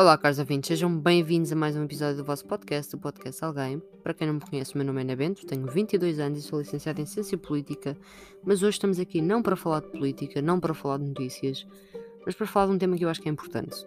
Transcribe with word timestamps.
Olá, 0.00 0.16
caros 0.16 0.38
ouvintes, 0.38 0.68
sejam 0.68 0.98
bem-vindos 0.98 1.52
a 1.52 1.54
mais 1.54 1.76
um 1.76 1.84
episódio 1.84 2.16
do 2.16 2.24
vosso 2.24 2.46
podcast, 2.46 2.96
o 2.96 2.98
Podcast 2.98 3.44
Alguém. 3.44 3.82
Para 4.02 4.14
quem 4.14 4.26
não 4.26 4.32
me 4.32 4.40
conhece, 4.40 4.74
o 4.74 4.78
meu 4.78 4.86
nome 4.86 5.00
é 5.00 5.04
Ana 5.04 5.14
Bento, 5.14 5.44
tenho 5.44 5.66
22 5.66 6.18
anos 6.18 6.38
e 6.38 6.42
sou 6.42 6.58
licenciada 6.58 7.02
em 7.02 7.04
Ciência 7.04 7.36
Política, 7.36 7.94
mas 8.42 8.62
hoje 8.62 8.76
estamos 8.76 8.98
aqui 8.98 9.20
não 9.20 9.42
para 9.42 9.54
falar 9.56 9.80
de 9.80 9.88
política, 9.88 10.40
não 10.40 10.58
para 10.58 10.72
falar 10.72 10.96
de 10.96 11.04
notícias, 11.04 11.66
mas 12.24 12.34
para 12.34 12.46
falar 12.46 12.68
de 12.68 12.72
um 12.72 12.78
tema 12.78 12.96
que 12.96 13.04
eu 13.04 13.10
acho 13.10 13.20
que 13.20 13.28
é 13.28 13.30
importante. 13.30 13.86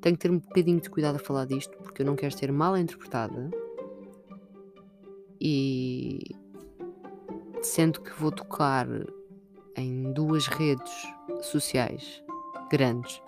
Tenho 0.00 0.16
que 0.16 0.22
ter 0.22 0.30
um 0.30 0.38
bocadinho 0.38 0.80
de 0.80 0.88
cuidado 0.88 1.16
a 1.16 1.18
falar 1.18 1.44
disto, 1.44 1.76
porque 1.82 2.00
eu 2.00 2.06
não 2.06 2.16
quero 2.16 2.34
ser 2.34 2.50
mal 2.50 2.74
interpretada 2.74 3.50
e 5.38 6.34
sendo 7.60 8.00
que 8.00 8.18
vou 8.18 8.32
tocar 8.32 8.88
em 9.76 10.14
duas 10.14 10.46
redes 10.46 10.94
sociais 11.42 12.24
grandes 12.70 13.20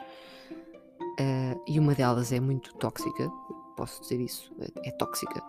uh, 1.21 1.63
e 1.67 1.79
uma 1.79 1.95
delas 1.95 2.33
é 2.33 2.41
muito 2.41 2.75
tóxica, 2.75 3.31
posso 3.77 4.01
dizer 4.03 4.21
isso, 4.21 4.53
é, 4.85 4.91
tóxica. 4.93 5.43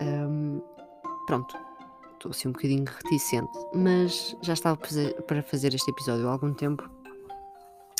Um, 0.00 0.60
pronto, 1.26 1.56
estou 2.14 2.30
assim 2.30 2.48
um 2.48 2.52
bocadinho 2.52 2.84
reticente, 2.84 3.50
mas 3.74 4.36
já 4.42 4.52
estava 4.52 4.78
para 5.26 5.42
fazer 5.42 5.74
este 5.74 5.90
episódio 5.90 6.28
há 6.28 6.32
algum 6.32 6.52
tempo 6.54 6.88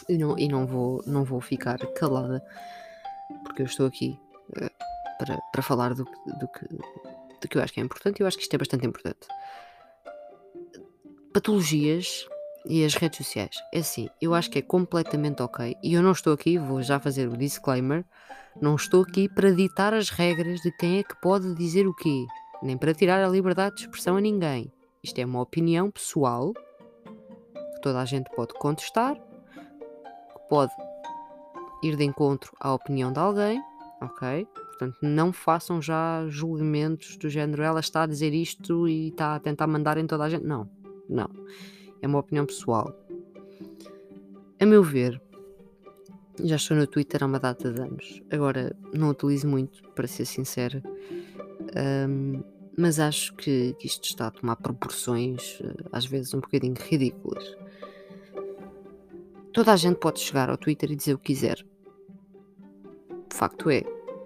e 0.09 0.19
não, 0.19 0.39
e 0.39 0.49
não, 0.49 0.67
vou, 0.67 1.03
não 1.07 1.25
vou 1.25 1.41
ficar 1.41 1.79
calada 1.95 2.43
porque 3.45 3.63
eu 3.63 3.67
estou 3.67 3.87
aqui 3.87 4.19
uh, 4.51 4.71
para, 5.19 5.39
para 5.53 5.63
falar 5.63 5.95
do, 5.95 6.05
do, 6.05 6.49
que, 6.49 6.67
do 7.41 7.49
que 7.49 7.57
eu 7.57 7.63
acho 7.63 7.73
que 7.73 7.81
é 7.81 7.85
importante 7.85 8.19
e 8.19 8.23
eu 8.23 8.27
acho 8.27 8.37
que 8.37 8.43
isto 8.43 8.55
é 8.55 8.59
bastante 8.59 8.87
importante. 8.87 9.27
Patologias 11.33 12.27
e 12.65 12.85
as 12.85 12.95
redes 12.95 13.19
sociais. 13.19 13.57
É 13.73 13.79
assim, 13.79 14.09
eu 14.21 14.35
acho 14.35 14.51
que 14.51 14.59
é 14.59 14.63
completamente 14.63 15.43
ok. 15.43 15.77
E 15.83 15.95
eu 15.95 16.03
não 16.03 16.13
estou 16.13 16.33
aqui, 16.33 16.59
vou 16.59 16.83
já 16.83 17.01
fazer 17.01 17.29
o 17.29 17.37
disclaimer, 17.37 18.05
não 18.61 18.77
estou 18.77 19.03
aqui 19.03 19.29
para 19.29 19.51
ditar 19.53 19.95
as 19.95 20.11
regras 20.11 20.61
de 20.61 20.71
quem 20.73 20.99
é 20.99 21.03
que 21.03 21.21
pode 21.21 21.55
dizer 21.55 21.87
o 21.87 21.95
quê, 21.95 22.27
nem 22.63 22.77
para 22.77 22.95
tirar 22.95 23.23
a 23.25 23.29
liberdade 23.29 23.77
de 23.77 23.83
expressão 23.83 24.17
a 24.17 24.21
ninguém. 24.21 24.73
Isto 25.03 25.19
é 25.19 25.25
uma 25.25 25.41
opinião 25.41 25.91
pessoal 25.91 26.53
que 26.55 27.81
toda 27.83 28.01
a 28.01 28.05
gente 28.05 28.31
pode 28.35 28.55
contestar, 28.55 29.17
que 29.17 30.49
pode 30.49 30.73
ir 31.83 31.97
de 31.97 32.05
encontro 32.05 32.53
à 32.61 32.73
opinião 32.73 33.13
de 33.13 33.19
alguém, 33.19 33.61
ok? 34.01 34.47
Portanto, 34.55 34.99
não 35.03 35.33
façam 35.33 35.83
já 35.83 36.25
julgamentos 36.29 37.17
do 37.17 37.29
género 37.29 37.63
ela 37.63 37.81
está 37.81 38.03
a 38.03 38.07
dizer 38.07 38.33
isto 38.33 38.89
e 38.89 39.09
está 39.09 39.35
a 39.35 39.41
tentar 39.41 39.67
mandar 39.67 39.99
em 39.99 40.07
toda 40.07 40.25
a 40.25 40.29
gente. 40.29 40.45
Não, 40.45 40.69
não 41.09 41.29
é 42.03 42.07
uma 42.07 42.19
opinião 42.19 42.45
pessoal. 42.45 42.95
A 44.61 44.67
meu 44.67 44.83
ver, 44.83 45.21
já 46.43 46.57
estou 46.57 46.77
no 46.77 46.87
Twitter 46.87 47.23
há 47.23 47.27
uma 47.27 47.39
data 47.39 47.73
de 47.73 47.81
anos. 47.81 48.23
Agora 48.31 48.77
não 48.93 49.11
utilizo 49.11 49.49
muito, 49.49 49.83
para 49.91 50.07
ser 50.07 50.25
sincera, 50.25 50.83
um, 52.09 52.43
mas 52.77 52.99
acho 52.99 53.35
que, 53.35 53.75
que, 53.79 53.87
isto 53.87 54.05
está 54.05 54.27
a 54.27 54.31
tomar 54.31 54.57
proporções, 54.57 55.59
eh, 55.63 55.85
às 55.93 56.07
vezes 56.07 56.33
um 56.33 56.41
bocadinho 56.41 56.75
ridículas. 56.75 57.57
Toda 59.53 59.73
a 59.73 59.77
gente 59.77 59.99
pode 59.99 60.21
chegar 60.21 60.49
ao 60.49 60.57
Twitter 60.57 60.91
e 60.91 60.97
dizer 60.97 61.15
o 61.15 61.19
que 61.19 61.35
quiser. 61.35 61.65
O 63.11 63.35
facto 63.35 63.69
é, 63.69 63.83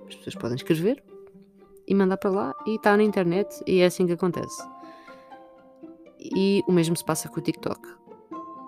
as 0.08 0.14
pessoas 0.14 0.36
podem 0.36 0.54
escrever 0.54 1.02
e 1.88 1.94
mandar 1.94 2.16
para 2.18 2.30
lá 2.30 2.54
e 2.66 2.76
está 2.76 2.96
na 2.96 3.02
internet 3.02 3.62
e 3.66 3.80
é 3.80 3.86
assim 3.86 4.06
que 4.06 4.12
acontece. 4.12 4.75
E 6.18 6.62
o 6.66 6.72
mesmo 6.72 6.96
se 6.96 7.04
passa 7.04 7.28
com 7.28 7.38
o 7.38 7.42
TikTok. 7.42 7.80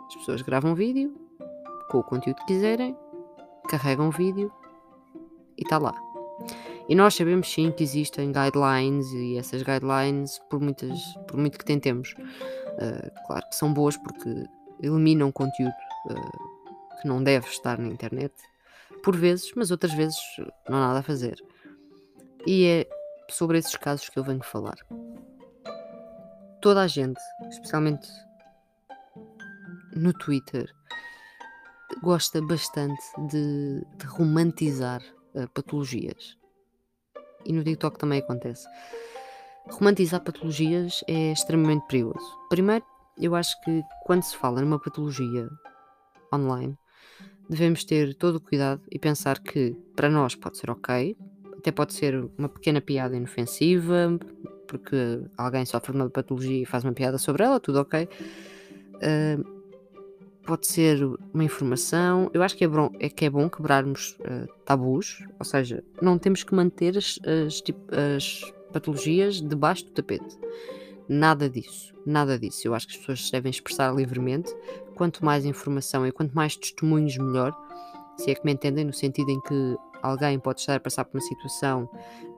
As 0.08 0.16
pessoas 0.16 0.42
gravam 0.42 0.74
vídeo 0.74 1.14
com 1.90 1.98
o 1.98 2.04
conteúdo 2.04 2.38
que 2.38 2.46
quiserem, 2.46 2.96
carregam 3.68 4.08
o 4.08 4.10
vídeo 4.10 4.52
e 5.56 5.62
está 5.62 5.78
lá. 5.78 5.94
E 6.88 6.94
nós 6.94 7.14
sabemos 7.14 7.52
sim 7.52 7.70
que 7.70 7.82
existem 7.82 8.32
guidelines 8.32 9.12
e 9.12 9.36
essas 9.36 9.62
guidelines, 9.62 10.38
por, 10.48 10.60
muitas, 10.60 10.98
por 11.26 11.36
muito 11.36 11.58
que 11.58 11.64
tentemos, 11.64 12.14
uh, 12.18 13.26
claro 13.26 13.46
que 13.48 13.56
são 13.56 13.72
boas 13.74 13.96
porque 13.96 14.46
eliminam 14.80 15.30
conteúdo 15.30 15.74
uh, 16.10 17.00
que 17.00 17.06
não 17.06 17.22
deve 17.22 17.46
estar 17.48 17.78
na 17.78 17.88
internet, 17.88 18.32
por 19.02 19.14
vezes, 19.14 19.52
mas 19.54 19.70
outras 19.70 19.92
vezes 19.92 20.18
não 20.68 20.78
há 20.78 20.88
nada 20.88 20.98
a 21.00 21.02
fazer. 21.02 21.38
E 22.46 22.64
é 22.64 22.88
sobre 23.30 23.58
esses 23.58 23.76
casos 23.76 24.08
que 24.08 24.18
eu 24.18 24.24
venho 24.24 24.42
falar 24.42 24.78
toda 26.60 26.82
a 26.82 26.86
gente, 26.86 27.20
especialmente 27.48 28.08
no 29.94 30.12
Twitter, 30.12 30.72
gosta 32.02 32.40
bastante 32.40 33.02
de, 33.28 33.84
de 33.96 34.06
romantizar 34.06 35.02
uh, 35.34 35.48
patologias. 35.48 36.36
E 37.44 37.52
no 37.52 37.64
TikTok 37.64 37.98
também 37.98 38.20
acontece. 38.20 38.66
Romantizar 39.70 40.22
patologias 40.22 41.02
é 41.06 41.32
extremamente 41.32 41.86
perigoso. 41.86 42.26
Primeiro, 42.48 42.84
eu 43.16 43.34
acho 43.34 43.60
que 43.62 43.82
quando 44.04 44.22
se 44.22 44.36
fala 44.36 44.60
numa 44.60 44.80
patologia 44.80 45.48
online, 46.32 46.78
devemos 47.48 47.84
ter 47.84 48.14
todo 48.14 48.36
o 48.36 48.40
cuidado 48.40 48.82
e 48.90 48.98
pensar 48.98 49.40
que 49.40 49.76
para 49.96 50.08
nós 50.08 50.34
pode 50.34 50.58
ser 50.58 50.70
ok, 50.70 51.16
até 51.58 51.72
pode 51.72 51.92
ser 51.94 52.30
uma 52.38 52.48
pequena 52.48 52.80
piada 52.80 53.16
inofensiva, 53.16 54.18
porque 54.68 55.20
alguém 55.36 55.66
sofre 55.66 55.96
uma 55.96 56.08
patologia 56.08 56.62
e 56.62 56.66
faz 56.66 56.84
uma 56.84 56.92
piada 56.92 57.18
sobre 57.18 57.42
ela, 57.42 57.58
tudo 57.58 57.80
ok. 57.80 58.08
Uh, 58.94 59.58
pode 60.46 60.66
ser 60.66 61.02
uma 61.34 61.42
informação. 61.42 62.30
Eu 62.32 62.42
acho 62.42 62.56
que 62.56 62.64
é 62.64 62.68
bom, 62.68 62.90
é 63.00 63.08
que 63.08 63.24
é 63.24 63.30
bom 63.30 63.50
quebrarmos 63.50 64.16
uh, 64.20 64.48
tabus, 64.64 65.24
ou 65.38 65.44
seja, 65.44 65.82
não 66.00 66.18
temos 66.18 66.44
que 66.44 66.54
manter 66.54 66.96
as, 66.96 67.18
as, 67.26 67.60
tipo, 67.60 67.80
as, 67.94 68.42
patologias 68.72 69.40
debaixo 69.40 69.86
do 69.86 69.92
tapete. 69.92 70.38
Nada 71.08 71.48
disso, 71.48 71.94
nada 72.04 72.38
disso. 72.38 72.68
Eu 72.68 72.74
acho 72.74 72.86
que 72.86 72.92
as 72.92 72.98
pessoas 72.98 73.30
devem 73.30 73.50
expressar 73.50 73.94
livremente. 73.94 74.54
Quanto 74.94 75.24
mais 75.24 75.46
informação 75.46 76.06
e 76.06 76.12
quanto 76.12 76.34
mais 76.34 76.54
testemunhos, 76.56 77.16
melhor. 77.16 77.56
Se 78.18 78.30
é 78.30 78.34
que 78.34 78.44
me 78.44 78.52
entendem, 78.52 78.84
no 78.84 78.92
sentido 78.92 79.30
em 79.30 79.40
que 79.40 79.76
alguém 80.02 80.38
pode 80.38 80.60
estar 80.60 80.76
a 80.76 80.80
passar 80.80 81.04
por 81.04 81.16
uma 81.16 81.20
situação, 81.20 81.88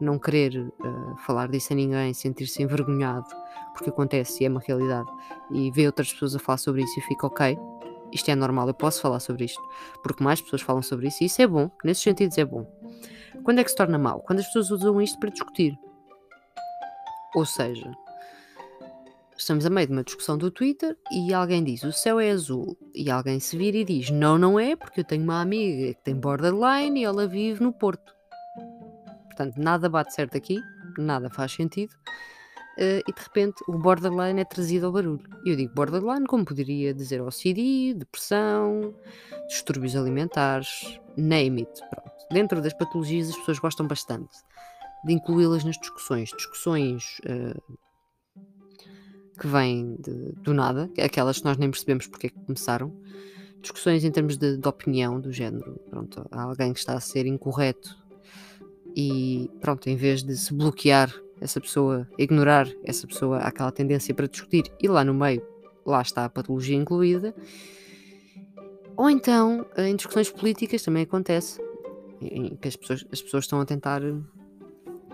não 0.01 0.19
querer 0.19 0.59
uh, 0.59 1.17
falar 1.25 1.49
disso 1.49 1.73
a 1.73 1.77
ninguém, 1.77 2.13
sentir-se 2.15 2.63
envergonhado, 2.63 3.27
porque 3.73 3.91
acontece 3.91 4.43
e 4.43 4.47
é 4.47 4.51
uma 4.51 4.61
realidade, 4.61 5.09
e 5.51 5.71
vê 5.71 5.87
outras 5.87 6.13
pessoas 6.13 6.37
a 6.37 6.39
falar 6.39 6.59
sobre 6.59 6.83
isso 6.83 6.99
e 6.99 7.03
fica 7.03 7.27
ok, 7.27 7.59
isto 8.13 8.31
é 8.31 8.35
normal, 8.35 8.69
eu 8.69 8.75
posso 8.75 9.01
falar 9.01 9.21
sobre 9.21 9.45
isto, 9.45 9.61
porque 10.03 10.23
mais 10.23 10.41
pessoas 10.41 10.63
falam 10.63 10.83
sobre 10.83 11.09
isso 11.09 11.23
e 11.23 11.27
isso 11.27 11.41
é 11.41 11.47
bom, 11.47 11.71
nesses 11.85 12.03
sentidos 12.03 12.37
é 12.39 12.45
bom. 12.45 12.67
Quando 13.45 13.61
é 13.61 13.65
que 13.65 13.71
se 13.71 13.77
torna 13.77 13.99
mau? 13.99 14.21
Quando 14.21 14.41
as 14.41 14.47
pessoas 14.47 14.71
usam 14.71 15.01
isto 15.01 15.19
para 15.19 15.31
discutir. 15.31 15.79
Ou 17.35 17.47
seja, 17.47 17.91
estamos 19.41 19.65
a 19.65 19.71
meio 19.71 19.87
de 19.87 19.93
uma 19.93 20.05
discussão 20.05 20.37
do 20.37 20.51
Twitter 20.51 20.97
e 21.11 21.33
alguém 21.33 21.65
diz 21.65 21.83
o 21.83 21.93
céu 21.93 22.21
é 22.21 22.31
azul 22.31 22.77
e 22.95 23.11
alguém 23.11 23.41
se 23.41 23.57
vira 23.57 23.79
e 23.79 23.85
diz 23.85 24.11
não, 24.11 24.37
não 24.37 24.61
é, 24.61 24.77
porque 24.77 25.01
eu 25.01 25.05
tenho 25.05 25.25
uma 25.25 25.41
amiga 25.41 25.95
que 25.95 26.05
tem 26.05 26.15
borderline 26.15 27.01
e 27.01 27.05
ela 27.05 27.27
vive 27.27 27.63
no 27.63 27.73
Porto. 27.73 28.15
Portanto, 29.25 29.57
nada 29.57 29.89
bate 29.89 30.15
certo 30.15 30.37
aqui, 30.37 30.61
nada 30.99 31.31
faz 31.31 31.53
sentido. 31.53 31.93
Uh, 32.77 33.03
e 33.07 33.13
de 33.13 33.21
repente 33.21 33.63
o 33.67 33.79
borderline 33.79 34.41
é 34.41 34.45
trazido 34.45 34.87
ao 34.87 34.93
barulho. 34.93 35.27
Eu 35.45 35.57
digo 35.57 35.75
borderline 35.75 36.27
como 36.27 36.45
poderia 36.45 36.93
dizer 36.93 37.21
OCD, 37.21 37.95
depressão, 37.95 38.95
distúrbios 39.49 39.97
alimentares, 39.97 41.01
name 41.17 41.63
it. 41.63 41.81
Pronto. 41.89 42.13
Dentro 42.31 42.61
das 42.61 42.75
patologias 42.75 43.31
as 43.31 43.37
pessoas 43.37 43.59
gostam 43.59 43.87
bastante 43.87 44.37
de 45.05 45.15
incluí-las 45.15 45.65
nas 45.65 45.79
discussões. 45.79 46.31
Discussões 46.37 47.21
uh, 47.25 47.79
que 49.41 49.47
vêm 49.47 49.97
do 50.43 50.53
nada, 50.53 50.91
aquelas 51.03 51.39
que 51.39 51.45
nós 51.47 51.57
nem 51.57 51.71
percebemos 51.71 52.07
porque 52.07 52.27
é 52.27 52.31
que 52.31 52.39
começaram. 52.41 52.95
Discussões 53.63 54.05
em 54.05 54.11
termos 54.11 54.37
de, 54.37 54.59
de 54.59 54.69
opinião, 54.69 55.19
do 55.19 55.33
género. 55.33 55.81
Pronto, 55.89 56.27
há 56.31 56.43
alguém 56.43 56.73
que 56.75 56.79
está 56.79 56.95
a 56.95 57.01
ser 57.01 57.27
incorreto 57.27 57.97
e, 58.95 59.51
pronto, 59.61 59.89
em 59.89 59.97
vez 59.97 60.23
de 60.23 60.37
se 60.37 60.53
bloquear 60.53 61.11
essa 61.41 61.59
pessoa, 61.59 62.07
ignorar 62.19 62.69
essa 62.85 63.07
pessoa, 63.07 63.39
há 63.39 63.49
aquela 63.49 63.73
tendência 63.73 64.15
para 64.15 64.27
discutir 64.27 64.71
e 64.81 64.87
lá 64.87 65.03
no 65.03 65.15
meio, 65.15 65.43
lá 65.87 66.03
está 66.03 66.27
a 66.27 66.29
patologia 66.29 66.77
incluída. 66.77 67.35
Ou 68.95 69.09
então, 69.09 69.65
em 69.79 69.97
discussões 69.97 70.31
políticas 70.31 70.83
também 70.83 71.05
acontece, 71.05 71.59
em 72.21 72.57
que 72.57 72.69
as 72.69 72.77
pessoas, 72.77 73.07
as 73.11 73.23
pessoas 73.23 73.45
estão 73.45 73.59
a 73.59 73.65
tentar 73.65 74.03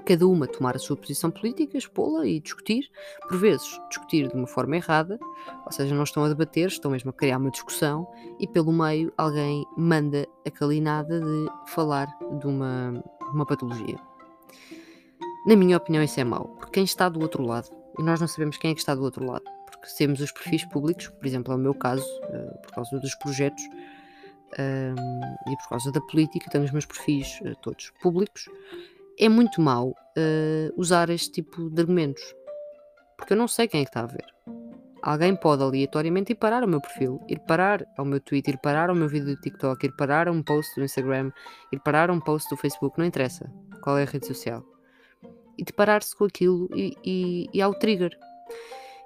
cada 0.07 0.27
uma 0.27 0.47
tomar 0.47 0.77
a 0.77 0.79
sua 0.79 0.97
posição 0.97 1.31
política, 1.31 1.77
expô-la 1.77 2.25
e 2.25 2.39
discutir, 2.39 2.89
por 3.29 3.37
vezes 3.37 3.79
discutir 3.89 4.29
de 4.29 4.35
uma 4.35 4.47
forma 4.47 4.77
errada, 4.77 5.19
ou 5.65 5.73
seja, 5.73 5.95
não 5.95 6.05
estão 6.05 6.25
a 6.25 6.29
debater, 6.29 6.69
estão 6.69 6.93
mesmo 6.93 7.11
a 7.11 7.13
criar 7.13 7.39
uma 7.39 7.51
discussão 7.51 8.07
e 8.39 8.47
pelo 8.47 8.73
meio 8.73 9.13
alguém 9.19 9.67
manda 9.77 10.27
a 10.47 10.51
calinada 10.51 11.21
de 11.21 11.47
falar 11.67 12.07
de 12.39 12.47
uma, 12.47 13.03
uma 13.33 13.45
patologia. 13.45 13.99
Na 15.45 15.57
minha 15.57 15.77
opinião, 15.77 16.03
isso 16.03 16.21
é 16.21 16.25
mau, 16.25 16.49
porque 16.59 16.73
quem 16.73 16.85
está 16.85 17.09
do 17.09 17.21
outro 17.21 17.45
lado, 17.45 17.69
e 17.99 18.03
nós 18.03 18.21
não 18.21 18.29
sabemos 18.29 18.57
quem 18.57 18.71
é 18.71 18.75
que 18.75 18.81
está 18.81 18.95
do 18.95 19.03
outro 19.03 19.25
lado, 19.25 19.45
porque 19.71 19.89
temos 19.99 20.21
os 20.21 20.31
perfis 20.31 20.65
públicos, 20.67 21.09
por 21.09 21.27
exemplo, 21.27 21.53
é 21.53 21.57
o 21.57 21.59
meu 21.59 21.75
caso, 21.75 22.05
uh, 22.05 22.63
por 22.63 22.73
causa 22.73 22.99
dos 22.99 23.15
projetos, 23.17 23.63
um, 24.59 25.53
e 25.53 25.57
por 25.57 25.69
causa 25.69 25.91
da 25.91 26.01
política, 26.01 26.51
tenho 26.51 26.65
os 26.65 26.71
meus 26.71 26.87
perfis 26.87 27.41
uh, 27.43 27.57
todos 27.61 27.91
públicos, 28.01 28.49
é 29.19 29.29
muito 29.29 29.61
mau 29.61 29.91
uh, 29.91 30.73
usar 30.77 31.11
este 31.11 31.31
tipo 31.33 31.71
de 31.71 31.81
argumentos. 31.81 32.23
Porque 33.17 33.33
eu 33.33 33.37
não 33.37 33.49
sei 33.49 33.67
quem 33.67 33.81
é 33.81 33.85
que 33.85 33.91
está 33.91 34.01
a 34.01 34.07
ver. 34.07 34.27
Alguém 35.03 35.37
pode 35.37 35.63
aleatoriamente 35.63 36.33
ir 36.33 36.35
parar 36.35 36.63
ao 36.63 36.69
meu 36.69 36.81
perfil, 36.81 37.21
ir 37.29 37.39
parar 37.41 37.87
ao 37.97 38.05
meu 38.05 38.21
Twitter, 38.21 38.55
ir 38.55 38.59
parar 38.59 38.91
ao 38.91 38.97
meu 38.97 39.09
vídeo 39.09 39.35
do 39.35 39.41
TikTok, 39.41 39.87
ir 39.87 39.93
parar 39.97 40.27
a 40.27 40.33
um 40.33 40.43
post 40.43 40.75
do 40.75 40.85
Instagram, 40.85 41.31
ir 41.73 41.79
parar 41.81 42.11
a 42.11 42.13
um 42.13 42.21
post 42.21 42.51
do 42.51 42.57
Facebook, 42.57 42.99
não 42.99 43.07
interessa 43.07 43.51
qual 43.83 43.97
é 43.99 44.03
a 44.03 44.07
rede 44.07 44.27
social. 44.27 44.65
E 45.57 45.65
deparar-se 45.65 46.15
com 46.15 46.25
aquilo 46.25 46.69
e, 46.75 46.97
e, 47.05 47.47
e 47.55 47.63
ao 47.63 47.73
trigger. 47.79 48.19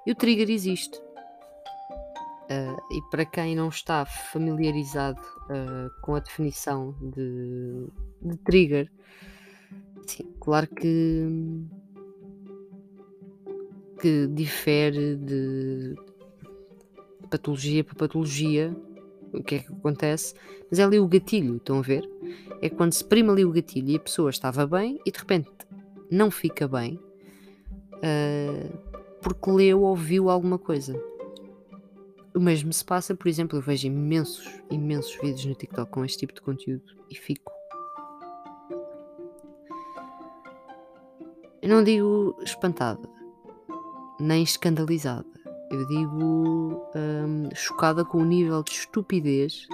E 0.05 0.11
o 0.11 0.15
trigger 0.15 0.49
existe. 0.49 0.97
Uh, 2.49 2.75
e 2.91 3.01
para 3.09 3.23
quem 3.23 3.55
não 3.55 3.69
está 3.69 4.05
familiarizado 4.05 5.21
uh, 5.21 6.01
com 6.01 6.15
a 6.15 6.19
definição 6.19 6.93
de, 6.99 7.87
de 8.21 8.37
trigger, 8.39 8.91
sim, 10.05 10.33
claro 10.39 10.67
que, 10.67 11.27
que 13.99 14.27
difere 14.27 15.15
de 15.15 15.95
patologia 17.29 17.83
para 17.83 17.95
patologia 17.95 18.75
o 19.33 19.41
que 19.41 19.55
é 19.55 19.59
que 19.59 19.71
acontece, 19.71 20.33
mas 20.69 20.79
é 20.79 20.83
ali 20.83 20.99
o 20.99 21.07
gatilho, 21.07 21.57
estão 21.57 21.79
a 21.79 21.81
ver? 21.81 22.07
É 22.61 22.69
quando 22.69 22.93
se 22.93 23.03
prima 23.03 23.31
ali 23.31 23.45
o 23.45 23.51
gatilho 23.51 23.89
e 23.89 23.95
a 23.95 23.99
pessoa 23.99 24.29
estava 24.29 24.67
bem 24.67 24.99
e 25.05 25.11
de 25.11 25.19
repente 25.19 25.49
não 26.09 26.29
fica 26.29 26.67
bem 26.67 26.99
uh, 27.95 28.77
porque 29.21 29.49
leu 29.49 29.81
ou 29.81 29.95
viu 29.95 30.29
alguma 30.29 30.57
coisa. 30.57 30.99
O 32.35 32.39
mesmo 32.39 32.71
se 32.71 32.83
passa, 32.83 33.15
por 33.15 33.27
exemplo, 33.27 33.57
eu 33.57 33.61
vejo 33.61 33.87
imensos, 33.87 34.47
imensos 34.69 35.15
vídeos 35.21 35.45
no 35.45 35.55
TikTok 35.55 35.91
com 35.91 36.05
este 36.05 36.19
tipo 36.19 36.33
de 36.33 36.41
conteúdo 36.41 36.83
e 37.09 37.15
fico. 37.15 37.51
Não 41.71 41.83
digo 41.83 42.35
espantada, 42.43 43.01
nem 44.19 44.43
escandalizada. 44.43 45.25
Eu 45.71 45.87
digo 45.87 46.91
hum, 46.93 47.49
chocada 47.55 48.03
com 48.03 48.17
o 48.17 48.25
nível 48.25 48.61
de 48.61 48.71
estupidez, 48.71 49.67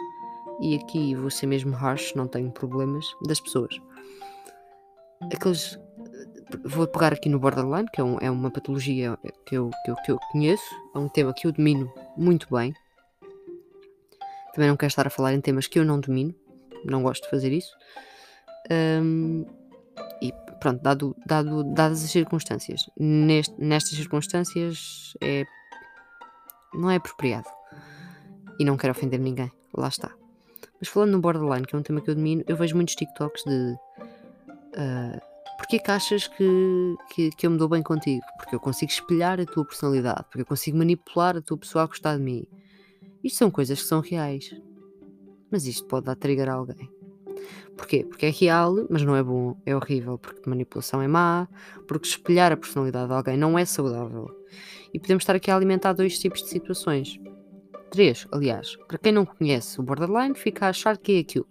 e 0.61 0.75
aqui 0.75 1.15
vou 1.15 1.31
ser 1.31 1.47
mesmo 1.47 1.75
harsh, 1.75 2.13
não 2.13 2.27
tenho 2.27 2.51
problemas, 2.51 3.05
das 3.25 3.39
pessoas. 3.39 3.75
Aqueles 5.33 5.79
vou 6.63 6.87
pegar 6.87 7.13
aqui 7.13 7.29
no 7.29 7.39
borderline, 7.39 7.89
que 7.91 7.99
é, 7.99 8.03
um, 8.03 8.17
é 8.19 8.29
uma 8.29 8.51
patologia 8.51 9.17
que 9.45 9.55
eu, 9.55 9.71
que, 9.83 9.91
eu, 9.91 9.95
que 9.95 10.11
eu 10.11 10.19
conheço, 10.31 10.75
é 10.95 10.99
um 10.99 11.09
tema 11.09 11.33
que 11.33 11.47
eu 11.47 11.51
domino 11.51 11.91
muito 12.15 12.47
bem. 12.55 12.73
Também 14.53 14.69
não 14.69 14.77
quero 14.77 14.89
estar 14.89 15.07
a 15.07 15.09
falar 15.09 15.33
em 15.33 15.41
temas 15.41 15.67
que 15.67 15.79
eu 15.79 15.83
não 15.83 15.99
domino, 15.99 16.33
não 16.85 17.01
gosto 17.01 17.23
de 17.23 17.29
fazer 17.31 17.51
isso. 17.51 17.75
Um, 18.71 19.45
pronto, 20.59 20.81
dado, 20.81 21.15
dado, 21.25 21.63
dadas 21.73 22.03
as 22.03 22.11
circunstâncias, 22.11 22.89
neste, 22.97 23.53
nestas 23.59 23.97
circunstâncias 23.97 25.13
é, 25.21 25.45
não 26.73 26.89
é 26.89 26.95
apropriado. 26.95 27.47
E 28.59 28.65
não 28.65 28.75
quero 28.75 28.91
ofender 28.91 29.19
ninguém, 29.19 29.51
lá 29.75 29.87
está. 29.87 30.11
Mas 30.79 30.89
falando 30.89 31.11
no 31.11 31.19
borderline, 31.19 31.65
que 31.65 31.75
é 31.75 31.79
um 31.79 31.83
tema 31.83 32.01
que 32.01 32.09
eu 32.09 32.15
domino, 32.15 32.43
eu 32.47 32.55
vejo 32.55 32.75
muitos 32.75 32.95
TikToks 32.95 33.43
de. 33.43 33.77
Uh, 34.73 35.37
Porquê 35.57 35.79
que 35.79 35.89
achas 35.89 36.27
que, 36.27 36.95
que, 37.09 37.31
que, 37.31 37.47
eu 37.47 37.51
me 37.51 37.57
dou 37.57 37.67
bem 37.67 37.81
contigo? 37.81 38.23
Porque 38.37 38.53
eu 38.53 38.59
consigo 38.59 38.91
espelhar 38.91 39.39
a 39.39 39.45
tua 39.45 39.65
personalidade, 39.65 40.23
porque 40.29 40.41
eu 40.41 40.45
consigo 40.45 40.77
manipular 40.77 41.35
a 41.35 41.41
tua 41.41 41.57
pessoa 41.57 41.83
a 41.83 41.87
gostar 41.87 42.15
de 42.15 42.23
mim. 42.23 42.45
Isto 43.23 43.39
são 43.39 43.51
coisas 43.51 43.81
que 43.81 43.87
são 43.87 43.99
reais. 43.99 44.55
Mas 45.49 45.65
isto 45.65 45.85
pode 45.87 46.05
dar 46.05 46.15
trigger 46.15 46.47
a 46.47 46.53
alguém. 46.53 46.89
Porquê? 47.75 48.03
Porque 48.03 48.25
é 48.25 48.29
real, 48.29 48.75
mas 48.89 49.03
não 49.03 49.15
é 49.15 49.23
bom, 49.23 49.55
é 49.65 49.75
horrível, 49.75 50.17
porque 50.17 50.49
manipulação 50.49 51.01
é 51.01 51.07
má, 51.07 51.47
porque 51.87 52.07
espelhar 52.07 52.51
a 52.51 52.57
personalidade 52.57 53.07
de 53.07 53.13
alguém 53.13 53.37
não 53.37 53.57
é 53.57 53.65
saudável. 53.65 54.29
E 54.93 54.99
podemos 54.99 55.21
estar 55.21 55.35
aqui 55.35 55.51
a 55.51 55.55
alimentar 55.55 55.93
dois 55.93 56.17
tipos 56.17 56.41
de 56.41 56.49
situações. 56.49 57.19
Três, 57.91 58.27
aliás. 58.31 58.75
Para 58.87 58.97
quem 58.97 59.11
não 59.11 59.25
conhece 59.25 59.79
o 59.79 59.83
borderline, 59.83 60.35
fica 60.35 60.65
a 60.65 60.69
achar 60.69 60.97
que 60.97 61.17
é 61.17 61.19
aquilo. 61.19 61.47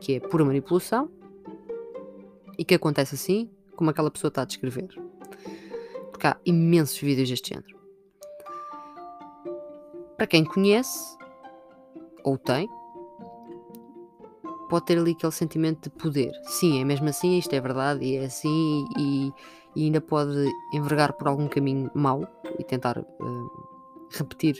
Que 0.00 0.14
é 0.14 0.20
pura 0.20 0.44
manipulação 0.44 1.10
e 2.58 2.64
que 2.64 2.74
acontece 2.74 3.14
assim, 3.14 3.50
como 3.76 3.90
aquela 3.90 4.10
pessoa 4.10 4.28
está 4.28 4.42
a 4.42 4.46
descrever. 4.46 4.88
Porque 6.10 6.26
há 6.26 6.36
imensos 6.44 6.98
vídeos 6.98 7.28
deste 7.28 7.50
género. 7.54 7.80
Para 10.16 10.26
quem 10.26 10.44
conhece, 10.44 11.16
ou 12.22 12.38
tem, 12.38 12.68
pode 14.72 14.86
ter 14.86 14.98
ali 14.98 15.10
aquele 15.10 15.32
sentimento 15.32 15.90
de 15.90 15.90
poder. 15.90 16.32
Sim, 16.44 16.80
é 16.80 16.84
mesmo 16.84 17.06
assim, 17.06 17.36
isto 17.36 17.52
é 17.54 17.60
verdade, 17.60 18.02
e 18.02 18.16
é 18.16 18.24
assim, 18.24 18.86
e, 18.98 19.30
e 19.76 19.84
ainda 19.84 20.00
pode 20.00 20.50
envergar 20.72 21.12
por 21.12 21.28
algum 21.28 21.46
caminho 21.46 21.90
mau 21.94 22.26
e 22.58 22.64
tentar 22.64 22.98
uh, 22.98 23.50
repetir 24.10 24.56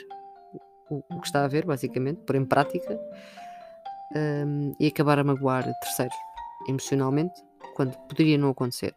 o, 0.90 1.02
o, 1.10 1.18
que 1.18 1.26
está 1.26 1.46
a 1.46 1.48
ver, 1.48 1.64
basicamente, 1.64 2.20
pôr 2.26 2.36
em 2.36 2.44
prática 2.44 2.92
um, 4.14 4.72
eh, 4.72 4.76
e 4.80 4.86
acabar 4.88 5.18
a 5.18 5.24
magoar 5.24 5.64
terceiros 5.80 6.14
emocionalmente 6.68 7.40
quando 7.74 7.96
poderia 8.00 8.36
não 8.36 8.50
acontecer. 8.50 8.94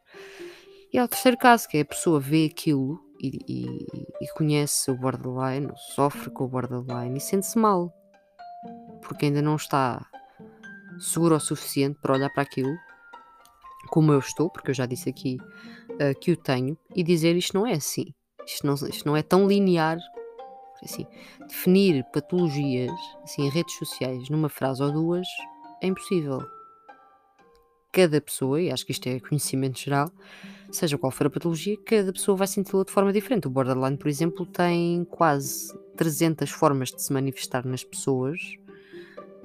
E 0.91 0.99
há 0.99 1.05
o 1.05 1.07
terceiro 1.07 1.37
caso, 1.37 1.69
que 1.69 1.77
é 1.77 1.81
a 1.81 1.85
pessoa 1.85 2.19
vê 2.19 2.49
aquilo 2.51 2.99
e, 3.21 3.39
e, 3.47 3.65
e 4.21 4.27
conhece 4.35 4.91
o 4.91 4.97
borderline, 4.97 5.71
sofre 5.95 6.29
com 6.29 6.43
o 6.43 6.49
borderline 6.49 7.17
e 7.17 7.21
sente-se 7.21 7.57
mal, 7.57 7.93
porque 9.01 9.27
ainda 9.27 9.41
não 9.41 9.55
está 9.55 10.05
seguro 10.99 11.35
o 11.35 11.39
suficiente 11.39 11.99
para 12.01 12.13
olhar 12.13 12.29
para 12.29 12.43
aquilo, 12.43 12.75
como 13.89 14.11
eu 14.11 14.19
estou, 14.19 14.49
porque 14.49 14.71
eu 14.71 14.75
já 14.75 14.85
disse 14.85 15.09
aqui 15.09 15.37
uh, 15.91 16.19
que 16.19 16.31
o 16.31 16.37
tenho, 16.37 16.77
e 16.95 17.03
dizer 17.03 17.35
isto 17.35 17.57
não 17.57 17.65
é 17.65 17.73
assim, 17.73 18.13
isto 18.45 18.65
não, 18.65 18.73
isto 18.73 19.07
não 19.07 19.15
é 19.15 19.21
tão 19.21 19.47
linear. 19.47 19.97
Assim, 20.83 21.07
definir 21.47 22.03
patologias 22.13 22.91
assim, 23.23 23.43
em 23.43 23.49
redes 23.49 23.75
sociais 23.75 24.29
numa 24.29 24.49
frase 24.49 24.83
ou 24.83 24.91
duas 24.91 25.25
é 25.81 25.87
impossível 25.87 26.45
cada 27.91 28.19
pessoa, 28.19 28.61
e 28.61 28.69
acho 28.69 28.85
que 28.85 28.91
isto 28.91 29.07
é 29.07 29.21
conhecimento 29.21 29.79
geral, 29.79 30.11
seja 30.69 30.97
qual 30.97 31.11
for 31.11 31.27
a 31.27 31.29
patologia, 31.29 31.77
cada 31.85 32.11
pessoa 32.11 32.35
vai 32.35 32.45
senti-la 32.45 32.83
de 32.83 32.91
forma 32.91 33.13
diferente. 33.13 33.47
O 33.47 33.49
borderline, 33.49 33.97
por 33.97 34.09
exemplo, 34.09 34.45
tem 34.45 35.05
quase 35.05 35.73
300 35.95 36.49
formas 36.49 36.89
de 36.89 37.01
se 37.01 37.13
manifestar 37.13 37.65
nas 37.65 37.85
pessoas 37.85 38.37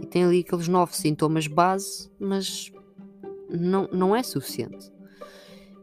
e 0.00 0.06
tem 0.06 0.24
ali 0.24 0.40
aqueles 0.40 0.68
nove 0.68 0.96
sintomas 0.96 1.46
base, 1.46 2.10
mas 2.18 2.72
não, 3.48 3.88
não 3.92 4.14
é 4.14 4.22
suficiente. 4.22 4.90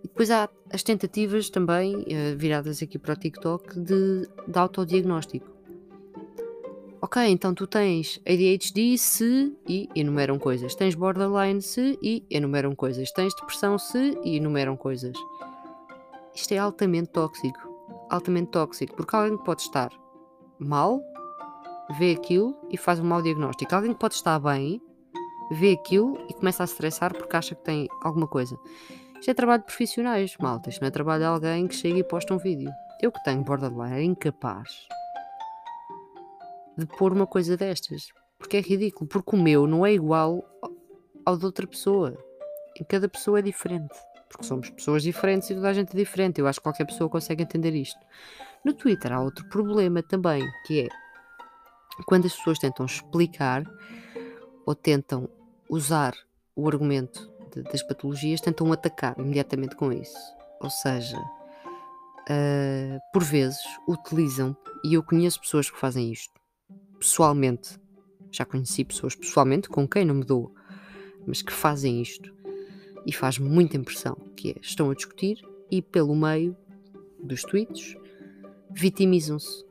E 0.03 0.07
depois 0.07 0.31
há 0.31 0.50
as 0.71 0.83
tentativas 0.83 1.50
também, 1.50 2.05
eh, 2.07 2.36
viradas 2.36 2.81
aqui 2.81 2.97
para 2.97 3.13
o 3.13 3.15
TikTok, 3.15 3.79
de, 3.79 4.27
de 4.47 4.59
autodiagnóstico 4.59 5.57
ok, 7.07 7.25
então 7.29 7.53
tu 7.53 7.65
tens 7.65 8.19
ADHD 8.25 8.97
se 8.97 9.55
e 9.65 9.89
enumeram 9.95 10.38
coisas, 10.38 10.75
tens 10.75 10.93
borderline 10.93 11.62
se 11.62 11.97
e 12.01 12.25
enumeram 12.29 12.75
coisas, 12.75 13.12
tens 13.12 13.33
depressão 13.33 13.77
se 13.77 14.17
e 14.25 14.36
enumeram 14.36 14.75
coisas. 14.75 15.17
Isto 16.36 16.53
é 16.53 16.57
altamente 16.57 17.09
tóxico. 17.09 17.59
Altamente 18.09 18.51
tóxico, 18.51 18.95
porque 18.95 19.15
alguém 19.15 19.38
pode 19.38 19.62
estar 19.62 19.89
mal, 20.59 21.01
vê 21.91 22.13
aquilo 22.13 22.56
e 22.70 22.77
faz 22.77 23.00
um 23.00 23.06
mau 23.06 23.22
diagnóstico. 23.22 23.74
Alguém 23.74 23.94
que 23.94 24.00
pode 24.00 24.15
estar 24.15 24.39
bem, 24.39 24.82
vê 25.51 25.74
aquilo 25.74 26.17
e 26.29 26.34
começa 26.34 26.63
a 26.63 26.65
estressar 26.65 27.13
porque 27.15 27.36
acha 27.36 27.56
que 27.56 27.63
tem 27.63 27.88
alguma 28.03 28.27
coisa. 28.27 28.58
Isto 29.20 29.32
é 29.32 29.34
trabalho 29.34 29.62
de 29.62 29.65
profissionais, 29.65 30.36
malta. 30.39 30.70
Isto 30.70 30.82
não 30.82 30.88
é 30.88 30.91
trabalho 30.91 31.22
de 31.22 31.25
alguém 31.25 31.67
que 31.67 31.75
chega 31.75 32.00
e 32.00 32.03
posta 32.03 32.34
um 32.34 32.38
vídeo. 32.38 32.72
Eu 33.01 33.12
que 33.12 33.24
tenho 33.24 33.44
borderline 33.44 33.94
era 33.94 34.03
incapaz 34.03 34.88
de 36.77 36.86
pôr 36.86 37.13
uma 37.13 37.25
coisa 37.25 37.58
destas. 37.58 38.10
Porque 38.38 38.58
é 38.58 38.62
ridículo. 38.62 39.08
Porque 39.08 39.36
o 39.36 39.39
meu 39.39 39.65
não 39.65 39.86
é 39.86 39.94
igual 39.94 40.46
ao 41.25 41.38
de 41.38 41.46
outra 41.46 41.65
pessoa. 41.65 42.15
Em 42.79 42.84
cada 42.84 43.10
pessoa 43.10 43.39
é 43.39 43.41
diferente. 43.41 43.96
Porque 44.29 44.46
somos 44.46 44.70
pessoas 44.70 45.01
diferentes 45.01 45.50
e 45.50 45.56
toda 45.56 45.70
a 45.70 45.74
gente 45.74 45.94
é 45.94 45.98
diferente. 45.98 46.39
Eu 46.39 46.48
acho 46.48 46.60
que 46.60 46.63
qualquer 46.63 46.86
pessoa 46.86 47.10
consegue 47.10 47.44
entender 47.44 47.74
isto. 47.74 48.00
No 48.63 48.74
Twitter 48.74 49.12
há 49.13 49.22
outro 49.22 49.48
problema 49.50 50.03
também, 50.03 50.46
que 50.65 50.82
é 50.82 50.88
quando 52.06 52.25
as 52.25 52.36
pessoas 52.36 52.60
tentam 52.60 52.86
explicar 52.86 53.63
ou 54.66 54.75
tentam 54.75 55.30
usar 55.70 56.13
o 56.56 56.68
argumento 56.68 57.32
de, 57.54 57.63
das 57.63 57.84
patologias, 57.84 58.42
tentam 58.42 58.72
atacar 58.72 59.18
imediatamente 59.20 59.75
com 59.75 59.92
isso. 59.92 60.18
Ou 60.60 60.70
seja, 60.70 61.18
uh, 61.18 63.00
por 63.13 63.24
vezes 63.24 63.62
utilizam, 63.88 64.56
e 64.84 64.94
eu 64.94 65.04
conheço 65.04 65.39
pessoas 65.39 65.70
que 65.70 65.80
fazem 65.80 66.12
isto, 66.12 66.34
pessoalmente, 67.00 67.80
já 68.32 68.46
conheci 68.46 68.84
pessoas 68.84 69.16
pessoalmente 69.16 69.70
com 69.70 69.88
quem 69.88 70.06
não 70.06 70.16
me 70.16 70.24
dou, 70.24 70.54
mas 71.25 71.42
que 71.42 71.51
fazem 71.51 72.01
isto 72.01 72.34
e 73.06 73.13
faz 73.13 73.38
muita 73.39 73.77
impressão, 73.77 74.16
que 74.36 74.51
é, 74.51 74.56
estão 74.62 74.89
a 74.89 74.96
discutir 74.96 75.42
e 75.72 75.82
pelo 75.82 76.16
meio 76.16 76.56
dos 77.22 77.44
tweets 77.44 77.96
vitimizam-se 78.70 79.66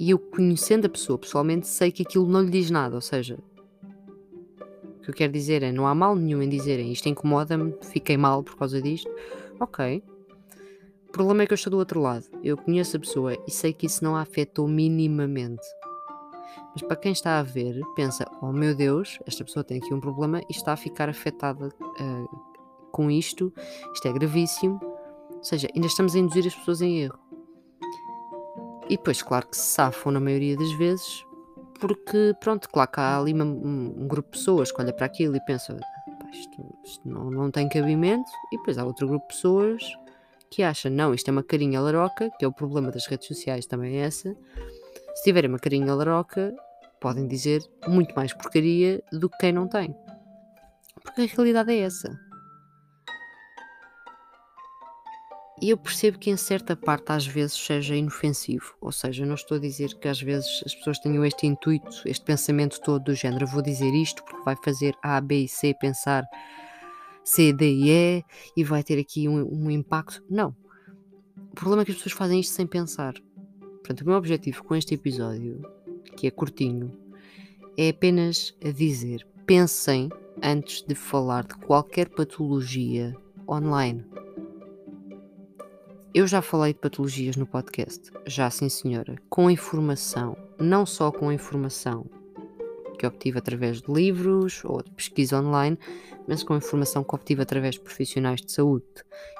e 0.00 0.08
eu 0.10 0.18
conhecendo 0.18 0.86
a 0.86 0.88
pessoa 0.88 1.18
pessoalmente 1.18 1.68
sei 1.68 1.92
que 1.92 2.02
aquilo 2.02 2.26
não 2.26 2.40
lhe 2.40 2.50
diz 2.50 2.70
nada, 2.70 2.94
ou 2.94 3.02
seja, 3.02 3.38
o 4.96 5.02
que 5.02 5.10
eu 5.10 5.14
quero 5.14 5.30
dizer 5.30 5.62
é 5.62 5.70
não 5.70 5.86
há 5.86 5.94
mal 5.94 6.16
nenhum 6.16 6.42
em 6.42 6.48
dizerem 6.48 6.90
isto 6.90 7.06
incomoda-me, 7.06 7.74
fiquei 7.82 8.16
mal 8.16 8.42
por 8.42 8.56
causa 8.56 8.80
disto. 8.80 9.10
Ok. 9.60 10.02
O 11.06 11.12
problema 11.12 11.42
é 11.42 11.46
que 11.46 11.52
eu 11.52 11.56
estou 11.56 11.70
do 11.70 11.76
outro 11.76 12.00
lado. 12.00 12.24
Eu 12.42 12.56
conheço 12.56 12.96
a 12.96 13.00
pessoa 13.00 13.36
e 13.46 13.50
sei 13.50 13.74
que 13.74 13.84
isso 13.84 14.02
não 14.02 14.16
a 14.16 14.22
afetou 14.22 14.66
minimamente. 14.66 15.66
Mas 16.72 16.82
para 16.82 16.96
quem 16.96 17.12
está 17.12 17.38
a 17.38 17.42
ver, 17.42 17.78
pensa: 17.94 18.24
oh 18.40 18.52
meu 18.52 18.74
Deus, 18.74 19.18
esta 19.26 19.44
pessoa 19.44 19.64
tem 19.64 19.78
aqui 19.78 19.92
um 19.92 20.00
problema 20.00 20.40
e 20.48 20.52
está 20.52 20.72
a 20.72 20.76
ficar 20.76 21.10
afetada 21.10 21.68
uh, 21.68 22.40
com 22.90 23.10
isto, 23.10 23.52
isto 23.92 24.08
é 24.08 24.12
gravíssimo. 24.12 24.80
Ou 24.82 25.44
seja, 25.44 25.68
ainda 25.74 25.86
estamos 25.86 26.14
a 26.14 26.18
induzir 26.18 26.46
as 26.46 26.54
pessoas 26.54 26.80
em 26.80 27.02
erro. 27.02 27.18
E 28.90 28.96
depois, 28.96 29.22
claro 29.22 29.46
que 29.46 29.56
se 29.56 29.62
safam 29.62 30.10
na 30.10 30.18
maioria 30.18 30.56
das 30.56 30.72
vezes, 30.72 31.24
porque, 31.78 32.34
pronto, 32.40 32.68
claro 32.68 32.90
que 32.90 32.98
há 32.98 33.18
ali 33.18 33.32
um, 33.32 33.94
um 33.96 34.08
grupo 34.08 34.32
de 34.32 34.38
pessoas 34.38 34.72
que 34.72 34.82
olha 34.82 34.92
para 34.92 35.06
aquilo 35.06 35.36
e 35.36 35.40
pensa: 35.44 35.78
isto, 36.32 36.74
isto 36.84 37.08
não, 37.08 37.30
não 37.30 37.50
tem 37.52 37.68
cabimento, 37.68 38.30
e 38.52 38.56
depois 38.56 38.78
há 38.78 38.84
outro 38.84 39.06
grupo 39.06 39.28
de 39.28 39.34
pessoas 39.34 39.82
que 40.50 40.64
acha, 40.64 40.90
não, 40.90 41.14
isto 41.14 41.28
é 41.28 41.30
uma 41.30 41.44
carinha 41.44 41.80
laroca, 41.80 42.28
que 42.36 42.44
é 42.44 42.48
o 42.48 42.52
problema 42.52 42.90
das 42.90 43.06
redes 43.06 43.28
sociais 43.28 43.64
também 43.64 43.98
é 43.98 44.06
essa, 44.06 44.36
se 45.14 45.22
tiverem 45.22 45.48
uma 45.48 45.60
carinha 45.60 45.94
laroca, 45.94 46.52
podem 47.00 47.28
dizer 47.28 47.62
muito 47.86 48.12
mais 48.16 48.34
porcaria 48.34 49.00
do 49.12 49.30
que 49.30 49.38
quem 49.38 49.52
não 49.52 49.68
tem. 49.68 49.94
Porque 51.00 51.22
a 51.22 51.26
realidade 51.26 51.72
é 51.72 51.78
essa. 51.78 52.10
E 55.60 55.70
eu 55.70 55.76
percebo 55.76 56.18
que 56.18 56.30
em 56.30 56.36
certa 56.38 56.74
parte 56.74 57.12
às 57.12 57.26
vezes 57.26 57.54
seja 57.54 57.94
inofensivo. 57.94 58.74
Ou 58.80 58.90
seja, 58.90 59.26
não 59.26 59.34
estou 59.34 59.58
a 59.58 59.60
dizer 59.60 59.94
que 59.98 60.08
às 60.08 60.20
vezes 60.20 60.62
as 60.64 60.74
pessoas 60.74 60.98
tenham 60.98 61.24
este 61.24 61.46
intuito, 61.46 61.90
este 62.06 62.24
pensamento 62.24 62.80
todo 62.80 63.04
do 63.04 63.14
género, 63.14 63.46
vou 63.46 63.60
dizer 63.60 63.92
isto 63.92 64.24
porque 64.24 64.42
vai 64.42 64.56
fazer 64.64 64.94
A, 65.02 65.20
B 65.20 65.44
e 65.44 65.48
C 65.48 65.74
pensar 65.74 66.24
C, 67.22 67.52
D 67.52 67.70
e 67.70 67.90
E 67.90 68.24
e 68.56 68.64
vai 68.64 68.82
ter 68.82 68.98
aqui 68.98 69.28
um, 69.28 69.66
um 69.66 69.70
impacto. 69.70 70.24
Não. 70.30 70.56
O 71.36 71.54
problema 71.54 71.82
é 71.82 71.84
que 71.84 71.90
as 71.90 71.98
pessoas 71.98 72.14
fazem 72.14 72.40
isto 72.40 72.54
sem 72.54 72.66
pensar. 72.66 73.12
Portanto, 73.58 74.00
o 74.00 74.06
meu 74.06 74.16
objetivo 74.16 74.64
com 74.64 74.74
este 74.74 74.94
episódio, 74.94 75.60
que 76.16 76.26
é 76.26 76.30
curtinho, 76.30 76.96
é 77.76 77.90
apenas 77.90 78.56
dizer: 78.74 79.26
pensem 79.46 80.08
antes 80.42 80.82
de 80.82 80.94
falar 80.94 81.44
de 81.44 81.54
qualquer 81.54 82.08
patologia 82.08 83.14
online. 83.48 84.06
Eu 86.12 86.26
já 86.26 86.42
falei 86.42 86.72
de 86.72 86.80
patologias 86.80 87.36
no 87.36 87.46
podcast, 87.46 88.10
já 88.26 88.50
sim 88.50 88.68
senhora, 88.68 89.16
com 89.28 89.48
informação, 89.48 90.36
não 90.58 90.84
só 90.84 91.12
com 91.12 91.30
informação 91.30 92.04
que 92.98 93.06
obtive 93.06 93.38
através 93.38 93.80
de 93.80 93.92
livros 93.92 94.62
ou 94.64 94.82
de 94.82 94.90
pesquisa 94.90 95.40
online, 95.40 95.78
mas 96.26 96.42
com 96.42 96.56
informação 96.56 97.04
que 97.04 97.14
obtive 97.14 97.42
através 97.42 97.76
de 97.76 97.80
profissionais 97.82 98.40
de 98.40 98.50
saúde 98.50 98.84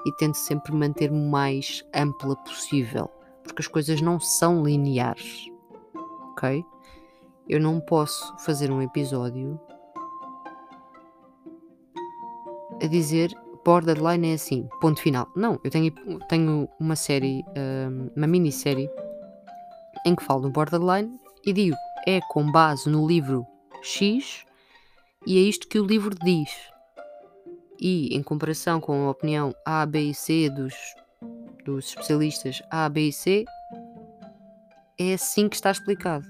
e 0.06 0.12
tento 0.16 0.36
sempre 0.36 0.72
manter-me 0.72 1.18
o 1.18 1.30
mais 1.30 1.84
ampla 1.94 2.36
possível 2.36 3.10
porque 3.42 3.62
as 3.62 3.66
coisas 3.66 4.00
não 4.00 4.20
são 4.20 4.62
lineares, 4.62 5.50
ok? 6.30 6.64
Eu 7.48 7.60
não 7.60 7.80
posso 7.80 8.32
fazer 8.38 8.70
um 8.70 8.80
episódio 8.80 9.60
a 12.80 12.86
dizer 12.86 13.36
borderline 13.64 14.30
é 14.30 14.34
assim, 14.34 14.68
ponto 14.80 15.00
final. 15.00 15.28
Não, 15.36 15.58
eu 15.62 15.70
tenho, 15.70 15.92
tenho 16.28 16.68
uma 16.78 16.96
série, 16.96 17.44
hum, 17.56 18.10
uma 18.16 18.26
minissérie 18.26 18.90
em 20.06 20.14
que 20.14 20.24
falo 20.24 20.42
do 20.42 20.50
borderline 20.50 21.10
e 21.44 21.52
digo 21.52 21.76
é 22.06 22.20
com 22.30 22.50
base 22.50 22.88
no 22.88 23.06
livro 23.06 23.46
X 23.82 24.44
e 25.26 25.36
é 25.38 25.40
isto 25.40 25.68
que 25.68 25.78
o 25.78 25.84
livro 25.84 26.14
diz. 26.14 26.50
E 27.78 28.14
em 28.14 28.22
comparação 28.22 28.80
com 28.80 29.06
a 29.06 29.10
opinião 29.10 29.54
A, 29.64 29.86
B 29.86 30.10
e 30.10 30.14
C 30.14 30.50
dos 30.50 30.74
dos 31.64 31.88
especialistas 31.88 32.62
A, 32.70 32.88
B 32.88 33.08
e 33.08 33.12
C, 33.12 33.44
é 34.98 35.14
assim 35.14 35.48
que 35.48 35.56
está 35.56 35.70
explicado. 35.70 36.26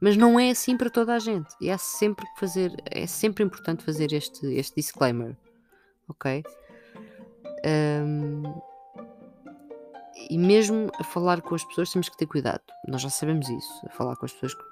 Mas 0.00 0.16
não 0.16 0.38
é 0.38 0.50
assim 0.50 0.76
para 0.76 0.90
toda 0.90 1.14
a 1.14 1.18
gente. 1.18 1.48
E 1.60 1.68
é 1.68 1.76
sempre 1.76 2.24
fazer, 2.38 2.72
é 2.86 3.06
sempre 3.06 3.42
importante 3.42 3.84
fazer 3.84 4.12
este, 4.12 4.46
este 4.54 4.76
disclaimer. 4.76 5.36
Ok? 6.08 6.42
Um, 7.64 8.42
e 10.30 10.36
mesmo 10.36 10.90
a 10.98 11.04
falar 11.04 11.40
com 11.42 11.54
as 11.54 11.64
pessoas 11.64 11.92
temos 11.92 12.08
que 12.08 12.16
ter 12.16 12.26
cuidado. 12.26 12.62
Nós 12.86 13.00
já 13.02 13.10
sabemos 13.10 13.48
isso. 13.48 13.86
A 13.86 13.90
falar 13.90 14.16
com 14.16 14.26
as 14.26 14.32
pessoas 14.32 14.54
que 14.54 14.62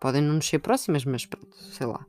podem 0.00 0.22
não 0.22 0.34
nos 0.34 0.48
ser 0.48 0.58
próximas, 0.58 1.04
mas 1.04 1.26
pronto, 1.26 1.54
sei 1.56 1.86
lá. 1.86 2.04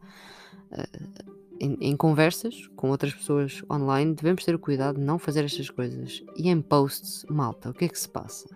Uh, 0.72 1.42
em, 1.60 1.78
em, 1.80 1.96
conversas 1.96 2.68
com 2.76 2.90
outras 2.90 3.14
pessoas 3.14 3.62
online, 3.70 4.16
devemos 4.16 4.44
ter 4.44 4.56
o 4.56 4.60
cuidado 4.60 4.98
de 4.98 5.06
não 5.06 5.20
fazer 5.20 5.46
estas 5.46 5.70
coisas. 5.70 6.24
E 6.36 6.50
em 6.50 6.60
posts, 6.60 7.24
malta, 7.30 7.70
o 7.70 7.74
que 7.74 7.86
é 7.86 7.88
que 7.88 8.00
se 8.00 8.10
passa? 8.10 8.48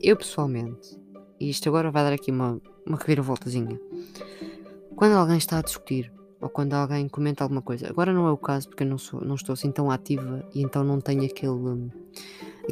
Eu 0.00 0.16
pessoalmente, 0.16 0.98
e 1.38 1.50
isto 1.50 1.68
agora 1.68 1.90
vai 1.90 2.02
dar 2.02 2.14
aqui 2.14 2.30
uma, 2.30 2.58
uma 2.86 2.96
reviravoltazinha, 2.96 3.78
quando 4.96 5.12
alguém 5.12 5.36
está 5.36 5.58
a 5.58 5.62
discutir 5.62 6.10
ou 6.40 6.48
quando 6.48 6.74
alguém 6.74 7.08
comenta 7.08 7.44
alguma 7.44 7.60
coisa, 7.60 7.88
agora 7.88 8.12
não 8.12 8.26
é 8.26 8.30
o 8.30 8.36
caso 8.36 8.68
porque 8.68 8.82
eu 8.82 8.88
não, 8.88 8.98
sou, 8.98 9.20
não 9.20 9.34
estou 9.34 9.52
assim 9.52 9.70
tão 9.70 9.90
ativa 9.90 10.44
e 10.54 10.62
então 10.62 10.82
não 10.82 11.00
tenho 11.00 11.24
aquele, 11.24 11.52
um, 11.52 11.90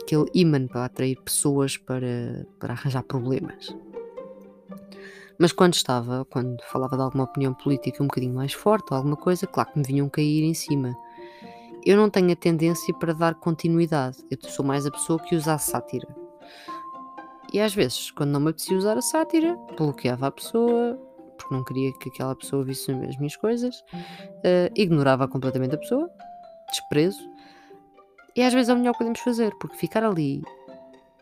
aquele 0.01 0.25
imã 0.35 0.67
para 0.67 0.87
atrair 0.87 1.21
pessoas 1.21 1.77
para, 1.77 2.47
para 2.59 2.73
arranjar 2.73 3.03
problemas. 3.03 3.77
Mas 5.39 5.53
quando 5.53 5.75
estava, 5.75 6.25
quando 6.25 6.61
falava 6.65 6.97
de 6.97 7.03
alguma 7.03 7.25
opinião 7.25 7.55
política 7.55 8.03
um 8.03 8.09
bocadinho 8.09 8.35
mais 8.35 8.53
forte 8.53 8.89
ou 8.91 8.97
alguma 8.97 9.17
coisa, 9.17 9.47
claro 9.47 9.71
que 9.71 9.79
me 9.79 9.85
vinham 9.85 10.09
cair 10.09 10.43
em 10.43 10.55
cima. 10.55 10.97
Eu 11.87 11.97
não 11.97 12.11
tenho 12.11 12.33
a 12.33 12.37
tendência 12.37 12.93
para 12.95 13.13
dar 13.13 13.37
continuidade. 13.37 14.19
Eu 14.29 14.39
sou 14.51 14.65
mais 14.65 14.85
a 14.85 14.91
pessoa 14.91 15.19
que 15.21 15.37
usa 15.37 15.55
a 15.55 15.59
sátira. 15.59 16.09
E 17.53 17.61
às 17.61 17.73
vezes, 17.73 18.11
quando 18.11 18.31
não 18.31 18.41
me 18.41 18.51
apetecia 18.51 18.77
usar 18.77 18.99
a 18.99 19.01
sátira, 19.01 19.57
bloqueava 19.77 20.27
a 20.27 20.31
pessoa, 20.31 20.99
porque 21.39 21.55
não 21.55 21.65
queria 21.65 21.93
que 21.99 22.11
aquela 22.11 22.37
pessoa 22.37 22.65
visse 22.65 22.91
as 22.93 23.17
minhas 23.17 23.37
coisas, 23.37 23.81
uh, 23.81 24.71
ignorava 24.75 25.27
completamente 25.27 25.75
a 25.75 25.79
pessoa, 25.79 26.11
desprezo. 26.71 27.21
E 28.37 28.43
às 28.43 28.53
vezes 28.53 28.69
é 28.69 28.75
o 28.75 28.77
melhor 28.77 28.93
que 28.93 28.99
podemos 28.99 29.21
fazer, 29.21 29.55
porque 29.59 29.77
ficar 29.77 30.05
ali 30.05 30.43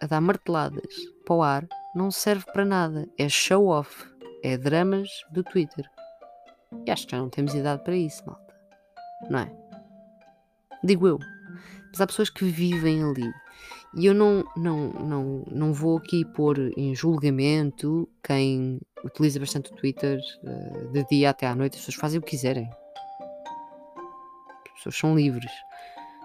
a 0.00 0.06
dar 0.06 0.20
marteladas 0.20 0.94
para 1.24 1.34
o 1.36 1.42
ar 1.42 1.66
não 1.94 2.10
serve 2.10 2.44
para 2.52 2.64
nada. 2.64 3.08
É 3.16 3.28
show 3.28 3.68
off. 3.68 4.04
É 4.42 4.56
dramas 4.56 5.08
do 5.30 5.42
Twitter. 5.42 5.88
E 6.86 6.90
acho 6.90 7.06
que 7.06 7.12
já 7.12 7.18
não 7.18 7.30
temos 7.30 7.54
idade 7.54 7.82
para 7.82 7.96
isso, 7.96 8.24
malta. 8.26 8.54
Não 9.30 9.38
é? 9.38 9.52
Digo 10.84 11.06
eu. 11.08 11.18
Mas 11.90 12.00
há 12.00 12.06
pessoas 12.06 12.28
que 12.28 12.44
vivem 12.44 13.02
ali. 13.02 13.32
E 13.96 14.06
eu 14.06 14.14
não, 14.14 14.44
não, 14.56 14.92
não, 14.92 15.44
não 15.50 15.72
vou 15.72 15.96
aqui 15.96 16.24
pôr 16.24 16.58
em 16.76 16.94
julgamento 16.94 18.08
quem 18.22 18.78
utiliza 19.02 19.40
bastante 19.40 19.72
o 19.72 19.74
Twitter 19.74 20.20
uh, 20.42 20.92
de 20.92 21.04
dia 21.06 21.30
até 21.30 21.46
à 21.46 21.54
noite. 21.54 21.74
As 21.74 21.80
pessoas 21.80 22.00
fazem 22.00 22.18
o 22.18 22.22
que 22.22 22.30
quiserem. 22.30 22.68
As 24.66 24.72
pessoas 24.74 24.96
são 24.96 25.16
livres. 25.16 25.50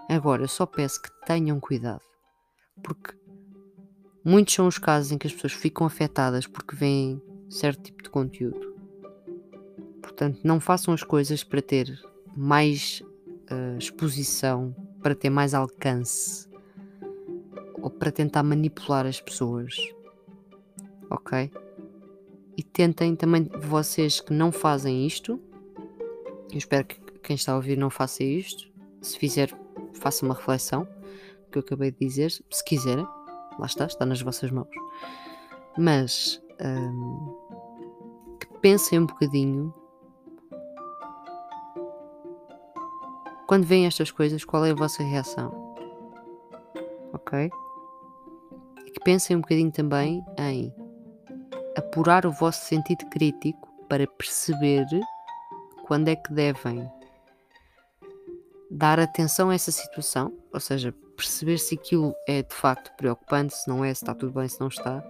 Agora, 0.08 0.46
só 0.46 0.66
peço 0.66 1.00
que 1.00 1.08
tenham 1.24 1.58
cuidado. 1.58 2.02
Porque 2.82 3.14
Muitos 4.24 4.54
são 4.54 4.68
os 4.68 4.78
casos 4.78 5.10
em 5.10 5.18
que 5.18 5.26
as 5.26 5.32
pessoas 5.32 5.52
ficam 5.52 5.84
afetadas 5.84 6.46
porque 6.46 6.76
veem 6.76 7.20
certo 7.50 7.82
tipo 7.82 8.04
de 8.04 8.08
conteúdo. 8.08 8.72
Portanto, 10.00 10.38
não 10.44 10.60
façam 10.60 10.94
as 10.94 11.02
coisas 11.02 11.42
para 11.42 11.60
ter 11.60 12.00
mais 12.36 13.02
uh, 13.50 13.76
exposição, 13.76 14.76
para 15.02 15.16
ter 15.16 15.28
mais 15.28 15.54
alcance 15.54 16.48
ou 17.82 17.90
para 17.90 18.10
tentar 18.10 18.42
manipular 18.42 19.04
as 19.04 19.20
pessoas. 19.20 19.76
Ok? 21.10 21.50
E 22.56 22.62
tentem 22.62 23.14
também 23.14 23.50
vocês 23.60 24.20
que 24.20 24.32
não 24.32 24.50
fazem 24.50 25.06
isto. 25.06 25.38
Eu 26.50 26.58
espero 26.58 26.86
que 26.86 27.00
quem 27.22 27.36
está 27.36 27.52
a 27.52 27.56
ouvir 27.56 27.76
não 27.76 27.90
faça 27.90 28.22
isto. 28.22 28.70
Se 29.02 29.18
fizer, 29.18 29.50
faça 29.94 30.24
uma 30.24 30.34
reflexão 30.34 30.86
que 31.50 31.58
eu 31.58 31.60
acabei 31.60 31.90
de 31.90 31.98
dizer, 31.98 32.30
se 32.30 32.64
quiserem 32.64 33.06
lá 33.58 33.66
está, 33.66 33.84
está 33.84 34.06
nas 34.06 34.22
vossas 34.22 34.50
mãos. 34.50 34.68
Mas 35.76 36.42
hum, 36.64 37.36
que 38.40 38.46
pensem 38.60 39.00
um 39.00 39.06
bocadinho 39.06 39.74
quando 43.46 43.64
veem 43.64 43.86
estas 43.86 44.10
coisas, 44.10 44.44
qual 44.46 44.64
é 44.64 44.70
a 44.70 44.74
vossa 44.74 45.02
reação? 45.02 45.74
Ok? 47.12 47.50
Pensem 49.04 49.36
um 49.36 49.40
bocadinho 49.40 49.72
também 49.72 50.24
em 50.38 50.72
apurar 51.76 52.24
o 52.24 52.32
vosso 52.32 52.64
sentido 52.66 53.04
crítico 53.06 53.68
para 53.88 54.06
perceber 54.06 54.86
quando 55.86 56.08
é 56.08 56.16
que 56.16 56.32
devem 56.32 56.88
dar 58.70 58.98
atenção 58.98 59.50
a 59.50 59.54
essa 59.54 59.70
situação, 59.70 60.32
ou 60.52 60.60
seja, 60.60 60.94
perceber 61.16 61.58
se 61.58 61.74
aquilo 61.74 62.14
é 62.26 62.42
de 62.42 62.54
facto 62.54 62.94
preocupante, 62.96 63.54
se 63.54 63.68
não 63.68 63.84
é, 63.84 63.92
se 63.92 64.02
está 64.02 64.14
tudo 64.14 64.32
bem, 64.32 64.48
se 64.48 64.60
não 64.60 64.68
está, 64.68 65.04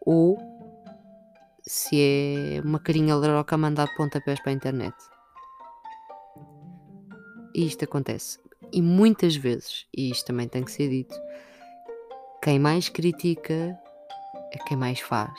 ou 0.00 0.38
se 1.62 2.00
é 2.00 2.60
uma 2.62 2.78
carinha 2.78 3.16
laroca 3.16 3.56
a 3.56 3.58
mandar 3.58 3.88
pontapés 3.96 4.40
para 4.40 4.52
a 4.52 4.54
internet. 4.54 4.96
E 7.54 7.66
isto 7.66 7.84
acontece. 7.84 8.38
E 8.72 8.80
muitas 8.80 9.34
vezes, 9.36 9.86
e 9.94 10.10
isto 10.10 10.26
também 10.26 10.48
tem 10.48 10.64
que 10.64 10.72
ser 10.72 10.88
dito, 10.88 11.14
quem 12.46 12.60
mais 12.60 12.88
critica 12.88 13.76
é 14.52 14.58
quem 14.68 14.76
mais 14.76 15.00
faz. 15.00 15.34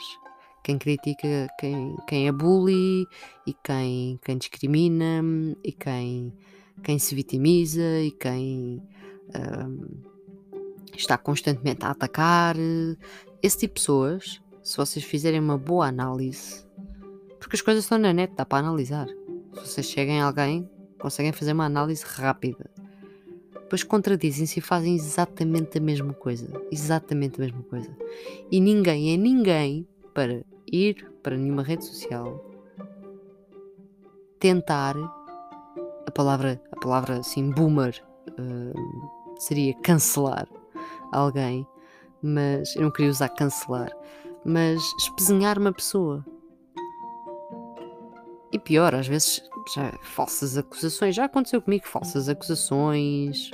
Quem 0.62 0.76
critica 0.76 1.48
quem, 1.58 1.96
quem 2.06 2.28
é 2.28 2.32
bully 2.32 3.06
e 3.46 3.54
quem, 3.64 4.20
quem 4.22 4.36
discrimina 4.36 5.22
e 5.64 5.72
quem, 5.72 6.34
quem 6.82 6.98
se 6.98 7.14
vitimiza 7.14 7.80
e 8.02 8.10
quem 8.10 8.82
um, 9.34 10.02
está 10.94 11.16
constantemente 11.16 11.82
a 11.82 11.92
atacar. 11.92 12.56
Esse 13.42 13.60
tipo 13.60 13.76
de 13.76 13.80
pessoas, 13.80 14.42
se 14.62 14.76
vocês 14.76 15.02
fizerem 15.02 15.40
uma 15.40 15.56
boa 15.56 15.86
análise, 15.86 16.62
porque 17.40 17.56
as 17.56 17.62
coisas 17.62 17.84
estão 17.84 17.96
na 17.96 18.12
net, 18.12 18.34
dá 18.36 18.44
para 18.44 18.58
analisar. 18.58 19.06
Se 19.54 19.66
vocês 19.66 19.86
chegam 19.86 20.20
a 20.20 20.26
alguém, 20.26 20.68
conseguem 20.98 21.32
fazer 21.32 21.54
uma 21.54 21.64
análise 21.64 22.04
rápida 22.04 22.68
depois 23.68 23.82
contradizem-se 23.82 24.60
e 24.60 24.62
fazem 24.62 24.94
exatamente 24.94 25.76
a 25.76 25.80
mesma 25.80 26.14
coisa. 26.14 26.48
Exatamente 26.72 27.38
a 27.38 27.44
mesma 27.44 27.62
coisa. 27.64 27.94
E 28.50 28.60
ninguém 28.60 29.12
é 29.12 29.16
ninguém 29.18 29.86
para 30.14 30.42
ir 30.72 31.06
para 31.22 31.36
nenhuma 31.36 31.62
rede 31.62 31.84
social 31.84 32.42
tentar 34.40 34.96
a 36.06 36.10
palavra, 36.10 36.58
a 36.72 36.80
palavra 36.80 37.18
assim, 37.18 37.50
boomer 37.50 38.02
uh, 38.30 39.38
seria 39.38 39.74
cancelar 39.82 40.48
alguém, 41.12 41.66
mas 42.22 42.74
eu 42.74 42.82
não 42.82 42.90
queria 42.90 43.10
usar 43.10 43.28
cancelar, 43.28 43.90
mas 44.46 44.80
espezinhar 44.98 45.58
uma 45.58 45.74
pessoa. 45.74 46.24
E 48.50 48.58
pior, 48.58 48.94
às 48.94 49.06
vezes 49.06 49.42
já 49.74 49.92
falsas 50.02 50.56
acusações, 50.56 51.14
já 51.14 51.24
aconteceu 51.26 51.60
comigo 51.60 51.86
falsas 51.86 52.28
acusações. 52.28 53.50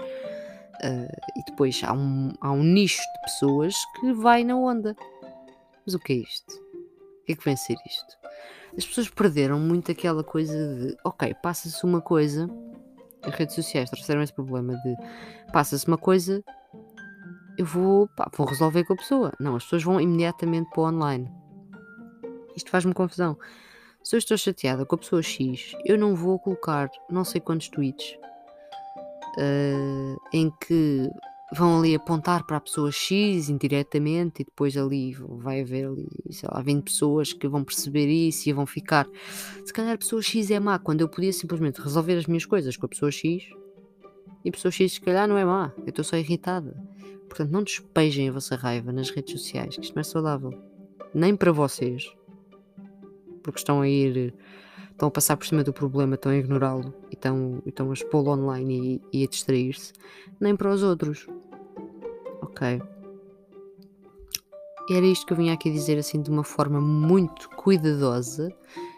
Uh, 0.83 1.39
e 1.39 1.45
depois 1.47 1.81
há 1.85 1.93
um, 1.93 2.33
há 2.41 2.51
um 2.51 2.63
nicho 2.63 3.01
de 3.01 3.21
pessoas 3.23 3.75
que 4.01 4.13
vai 4.13 4.45
na 4.45 4.57
onda. 4.57 4.97
Mas 5.85 5.95
o 5.95 5.99
que 5.99 6.13
é 6.13 6.17
isto? 6.17 6.53
O 6.53 7.25
que 7.27 7.33
é 7.33 7.37
que 7.37 7.45
vem 7.45 7.57
ser 7.57 7.77
isto? 7.87 8.17
As 8.77 8.85
pessoas 8.85 9.09
perderam 9.09 9.59
muito 9.61 9.93
aquela 9.93 10.25
coisa 10.25 10.53
de 10.53 10.97
ok, 11.05 11.33
passa-se 11.43 11.85
uma 11.85 12.01
coisa. 12.01 12.49
As 13.23 13.35
redes 13.35 13.55
sociais 13.55 13.89
trouxeram 13.89 14.23
esse 14.23 14.33
problema 14.33 14.75
de 14.77 14.97
passa-se 15.53 15.87
uma 15.87 15.97
coisa, 15.97 16.45
eu 17.57 17.65
vou, 17.65 18.09
pá, 18.09 18.29
vou 18.37 18.47
resolver 18.47 18.85
com 18.85 18.95
a 18.95 18.97
pessoa. 18.97 19.33
Não, 19.39 19.57
as 19.57 19.65
pessoas 19.65 19.85
vão 19.85 20.01
imediatamente 20.01 20.69
para 20.71 20.83
o 20.83 20.89
online. 20.89 21.31
Isto 22.57 22.71
faz-me 22.71 22.93
confusão. 22.93 23.39
Se 24.03 24.17
eu 24.17 24.19
estou 24.19 24.37
chateada 24.37 24.85
com 24.85 24.97
a 24.97 24.99
pessoa 24.99 25.23
X, 25.23 25.75
eu 25.85 25.97
não 25.97 26.15
vou 26.15 26.39
colocar 26.39 26.91
não 27.09 27.25
sei 27.25 27.41
quantos 27.41 27.69
tweets 27.69 28.19
uh, 29.39 30.21
em 30.33 30.51
que 30.61 31.09
vão 31.53 31.79
ali 31.79 31.95
apontar 31.95 32.45
para 32.45 32.57
a 32.57 32.61
pessoa 32.61 32.91
X 32.91 33.49
indiretamente 33.49 34.43
e 34.43 34.45
depois 34.45 34.77
ali 34.77 35.15
vai 35.15 35.61
haver 35.61 35.87
ali, 35.87 36.09
sei 36.31 36.49
lá, 36.51 36.61
20 36.61 36.85
pessoas 36.85 37.33
que 37.33 37.47
vão 37.47 37.63
perceber 37.63 38.07
isso 38.07 38.49
e 38.49 38.53
vão 38.53 38.67
ficar. 38.67 39.07
Se 39.65 39.73
calhar 39.73 39.95
a 39.95 39.99
pessoa 39.99 40.21
X 40.21 40.51
é 40.51 40.59
má, 40.59 40.79
quando 40.79 41.03
eu 41.03 41.09
podia 41.09 41.33
simplesmente 41.33 41.81
resolver 41.81 42.17
as 42.17 42.27
minhas 42.27 42.45
coisas 42.45 42.77
com 42.77 42.87
a 42.87 42.89
pessoa 42.89 43.11
X 43.11 43.45
e 44.45 44.49
a 44.49 44.53
pessoa 44.53 44.73
X 44.73 44.95
se 44.95 45.01
calhar 45.01 45.29
não 45.29 45.39
é 45.39 45.45
má, 45.45 45.73
eu 45.79 45.91
estou 45.91 46.05
só 46.05 46.17
irritada. 46.17 46.77
Portanto, 47.29 47.51
não 47.51 47.63
despejem 47.63 48.29
a 48.29 48.33
vossa 48.33 48.57
raiva 48.57 48.93
nas 48.93 49.11
redes 49.11 49.33
sociais, 49.33 49.77
que 49.77 49.85
isto 49.85 49.95
não 49.95 50.01
é 50.01 50.05
saudável. 50.05 50.53
Nem 51.15 51.37
para 51.37 51.53
vocês, 51.53 52.13
porque 53.43 53.59
estão 53.59 53.81
a 53.81 53.89
ir, 53.89 54.35
estão 54.95 55.09
a 55.09 55.11
passar 55.11 55.37
por 55.37 55.47
cima 55.47 55.63
do 55.63 55.73
problema, 55.73 56.15
estão 56.15 56.33
a 56.33 56.37
ignorá-lo 56.37 56.95
e 57.11 57.15
estão, 57.15 57.61
estão 57.67 57.91
a 57.91 57.93
expô-lo 57.93 58.31
online 58.31 59.03
e, 59.13 59.21
e 59.21 59.25
a 59.25 59.29
distrair-se, 59.29 59.93
nem 60.41 60.57
para 60.57 60.71
os 60.71 60.83
outros. 60.83 61.27
Ok. 62.41 62.81
Era 64.91 65.07
isto 65.07 65.27
que 65.27 65.33
eu 65.33 65.37
vinha 65.37 65.53
aqui 65.53 65.71
dizer 65.71 65.99
assim 65.99 66.23
de 66.23 66.31
uma 66.31 66.45
forma 66.45 66.81
muito 66.81 67.49
cuidadosa. 67.57 68.55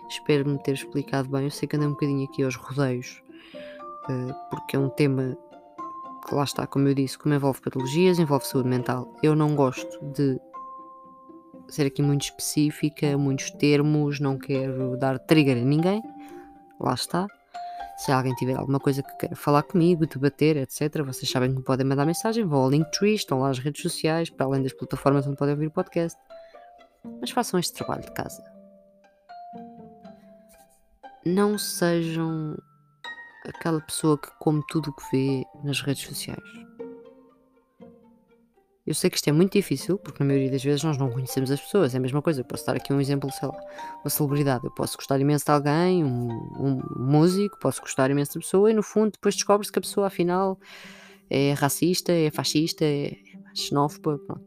Espero-me 0.09 0.59
ter 0.63 0.73
explicado 0.73 1.29
bem. 1.29 1.45
Eu 1.45 1.51
sei 1.51 1.67
que 1.69 1.77
andei 1.77 1.89
um 1.89 1.93
bocadinho 1.93 2.25
aqui 2.25 2.43
aos 2.43 2.57
rodeios, 2.57 3.23
uh, 3.55 4.35
porque 4.51 4.77
é 4.77 4.79
um 4.79 4.89
tema 4.91 5.37
que 6.29 6.35
lá 6.35 6.45
está, 6.45 6.67
como 6.67 6.89
eu 6.89 6.95
disse, 6.95 7.17
como 7.17 7.35
envolve 7.35 7.61
patologias, 7.61 8.19
envolve 8.19 8.47
saúde 8.47 8.69
mental. 8.69 9.15
Eu 9.23 9.35
não 9.35 9.55
gosto 9.55 10.05
de 10.13 10.39
ser 11.69 11.87
aqui 11.87 12.03
muito 12.03 12.23
específica, 12.23 13.17
muitos 13.17 13.51
termos, 13.51 14.21
não 14.21 14.39
quero 14.39 14.97
dar 14.97 15.19
trigger 15.19 15.59
a 15.59 15.61
ninguém. 15.61 16.03
Lá 16.81 16.95
está. 16.95 17.27
Se 17.97 18.13
alguém 18.13 18.35
tiver 18.35 18.55
alguma 18.55 18.79
coisa 18.79 19.03
que 19.03 19.17
queira 19.17 19.35
falar 19.35 19.63
comigo, 19.63 20.07
debater, 20.07 20.57
etc., 20.59 21.03
vocês 21.03 21.31
sabem 21.31 21.51
que 21.51 21.57
me 21.57 21.65
podem 21.65 21.87
mandar 21.87 22.05
mensagem, 22.05 22.45
vão 22.45 22.65
ao 22.65 22.71
Linktree, 22.71 23.15
estão 23.15 23.41
lá 23.41 23.49
as 23.49 23.59
redes 23.59 23.81
sociais, 23.81 24.29
para 24.29 24.45
além 24.45 24.63
das 24.63 24.75
plataformas 24.75 25.27
onde 25.27 25.37
podem 25.37 25.55
ouvir 25.55 25.67
o 25.69 25.71
podcast. 25.71 26.19
Mas 27.21 27.31
façam 27.31 27.59
este 27.59 27.73
trabalho 27.73 28.03
de 28.03 28.13
casa. 28.13 28.43
Não 31.25 31.57
sejam 31.57 32.57
aquela 33.47 33.81
pessoa 33.81 34.19
que 34.19 34.29
come 34.39 34.63
tudo 34.69 34.91
o 34.91 34.93
que 34.95 35.11
vê 35.11 35.45
nas 35.65 35.81
redes 35.81 36.07
sociais. 36.07 36.66
Eu 38.87 38.94
sei 38.94 39.11
que 39.11 39.16
isto 39.16 39.29
é 39.29 39.33
muito 39.33 39.53
difícil, 39.53 39.99
porque 39.99 40.22
na 40.22 40.29
maioria 40.29 40.51
das 40.51 40.62
vezes 40.62 40.85
nós 40.85 40.96
não 40.96 41.11
conhecemos 41.11 41.51
as 41.51 41.61
pessoas. 41.61 41.92
É 41.92 41.99
a 41.99 42.01
mesma 42.01 42.22
coisa. 42.22 42.42
Eu 42.42 42.44
posso 42.44 42.64
dar 42.64 42.77
aqui 42.77 42.92
um 42.92 43.01
exemplo, 43.01 43.29
sei 43.33 43.49
lá, 43.49 43.59
uma 44.05 44.09
celebridade. 44.09 44.64
Eu 44.64 44.70
posso 44.70 44.96
gostar 44.96 45.18
imenso 45.20 45.44
de 45.44 45.51
alguém, 45.51 46.05
um, 46.05 46.29
um 46.31 46.83
músico, 46.96 47.59
posso 47.59 47.81
gostar 47.81 48.11
imenso 48.11 48.35
da 48.35 48.40
pessoa, 48.40 48.70
e 48.70 48.75
no 48.75 48.85
fundo 48.85 49.12
depois 49.12 49.35
descobre-se 49.35 49.72
que 49.72 49.79
a 49.81 49.83
pessoa 49.83 50.07
afinal 50.07 50.57
é 51.29 51.53
racista, 51.55 52.12
é 52.12 52.31
fascista, 52.31 52.85
é 52.85 53.16
xenófoba. 53.53 54.18
Pronto. 54.18 54.44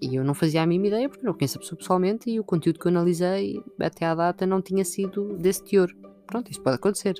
E 0.00 0.14
eu 0.14 0.24
não 0.24 0.34
fazia 0.34 0.62
a 0.62 0.66
mínima 0.66 0.86
ideia, 0.86 1.08
porque 1.08 1.26
não 1.26 1.34
conheço 1.34 1.58
a 1.58 1.60
pessoa 1.60 1.76
pessoalmente 1.76 2.30
e 2.30 2.38
o 2.38 2.44
conteúdo 2.44 2.78
que 2.78 2.86
eu 2.86 2.90
analisei 2.90 3.60
até 3.80 4.06
à 4.06 4.14
data 4.14 4.46
não 4.46 4.62
tinha 4.62 4.84
sido 4.84 5.36
desse 5.38 5.64
teor. 5.64 5.92
Pronto, 6.26 6.50
isto 6.50 6.62
pode 6.62 6.76
acontecer. 6.76 7.14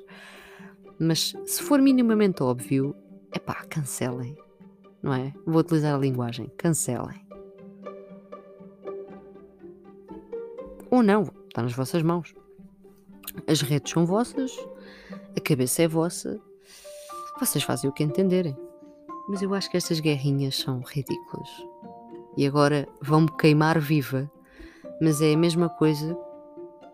Mas 0.99 1.33
se 1.45 1.63
for 1.63 1.81
minimamente 1.83 2.41
óbvio, 2.41 2.95
é 3.33 3.39
pá, 3.41 3.65
cancelem 3.69 4.37
não 5.03 5.13
é? 5.13 5.33
Vou 5.45 5.61
utilizar 5.61 5.95
a 5.95 5.99
linguagem. 5.99 6.51
Cancelem. 6.57 7.27
Ou 10.91 11.03
não, 11.03 11.23
está 11.49 11.63
nas 11.63 11.73
vossas 11.73 12.03
mãos. 12.03 12.35
As 13.47 13.63
redes 13.63 13.91
são 13.91 14.05
vossas, 14.05 14.53
a 15.37 15.41
cabeça 15.41 15.83
é 15.83 15.89
vossa, 15.89 16.39
vocês 17.41 17.65
fazem 17.65 17.89
o 17.89 17.93
que 17.93 18.05
entenderem. 18.05 18.57
Mas 19.29 19.41
eu 19.41 19.55
acho 19.55 19.71
que 19.71 19.77
estas 19.77 20.01
guerrinhas 20.01 20.57
são 20.57 20.81
ridículas. 20.81 21.49
E 22.37 22.47
agora 22.47 22.89
vão-me 23.01 23.31
queimar 23.39 23.79
viva. 23.81 24.31
Mas 25.01 25.23
é 25.23 25.33
a 25.33 25.37
mesma 25.37 25.69
coisa. 25.69 26.17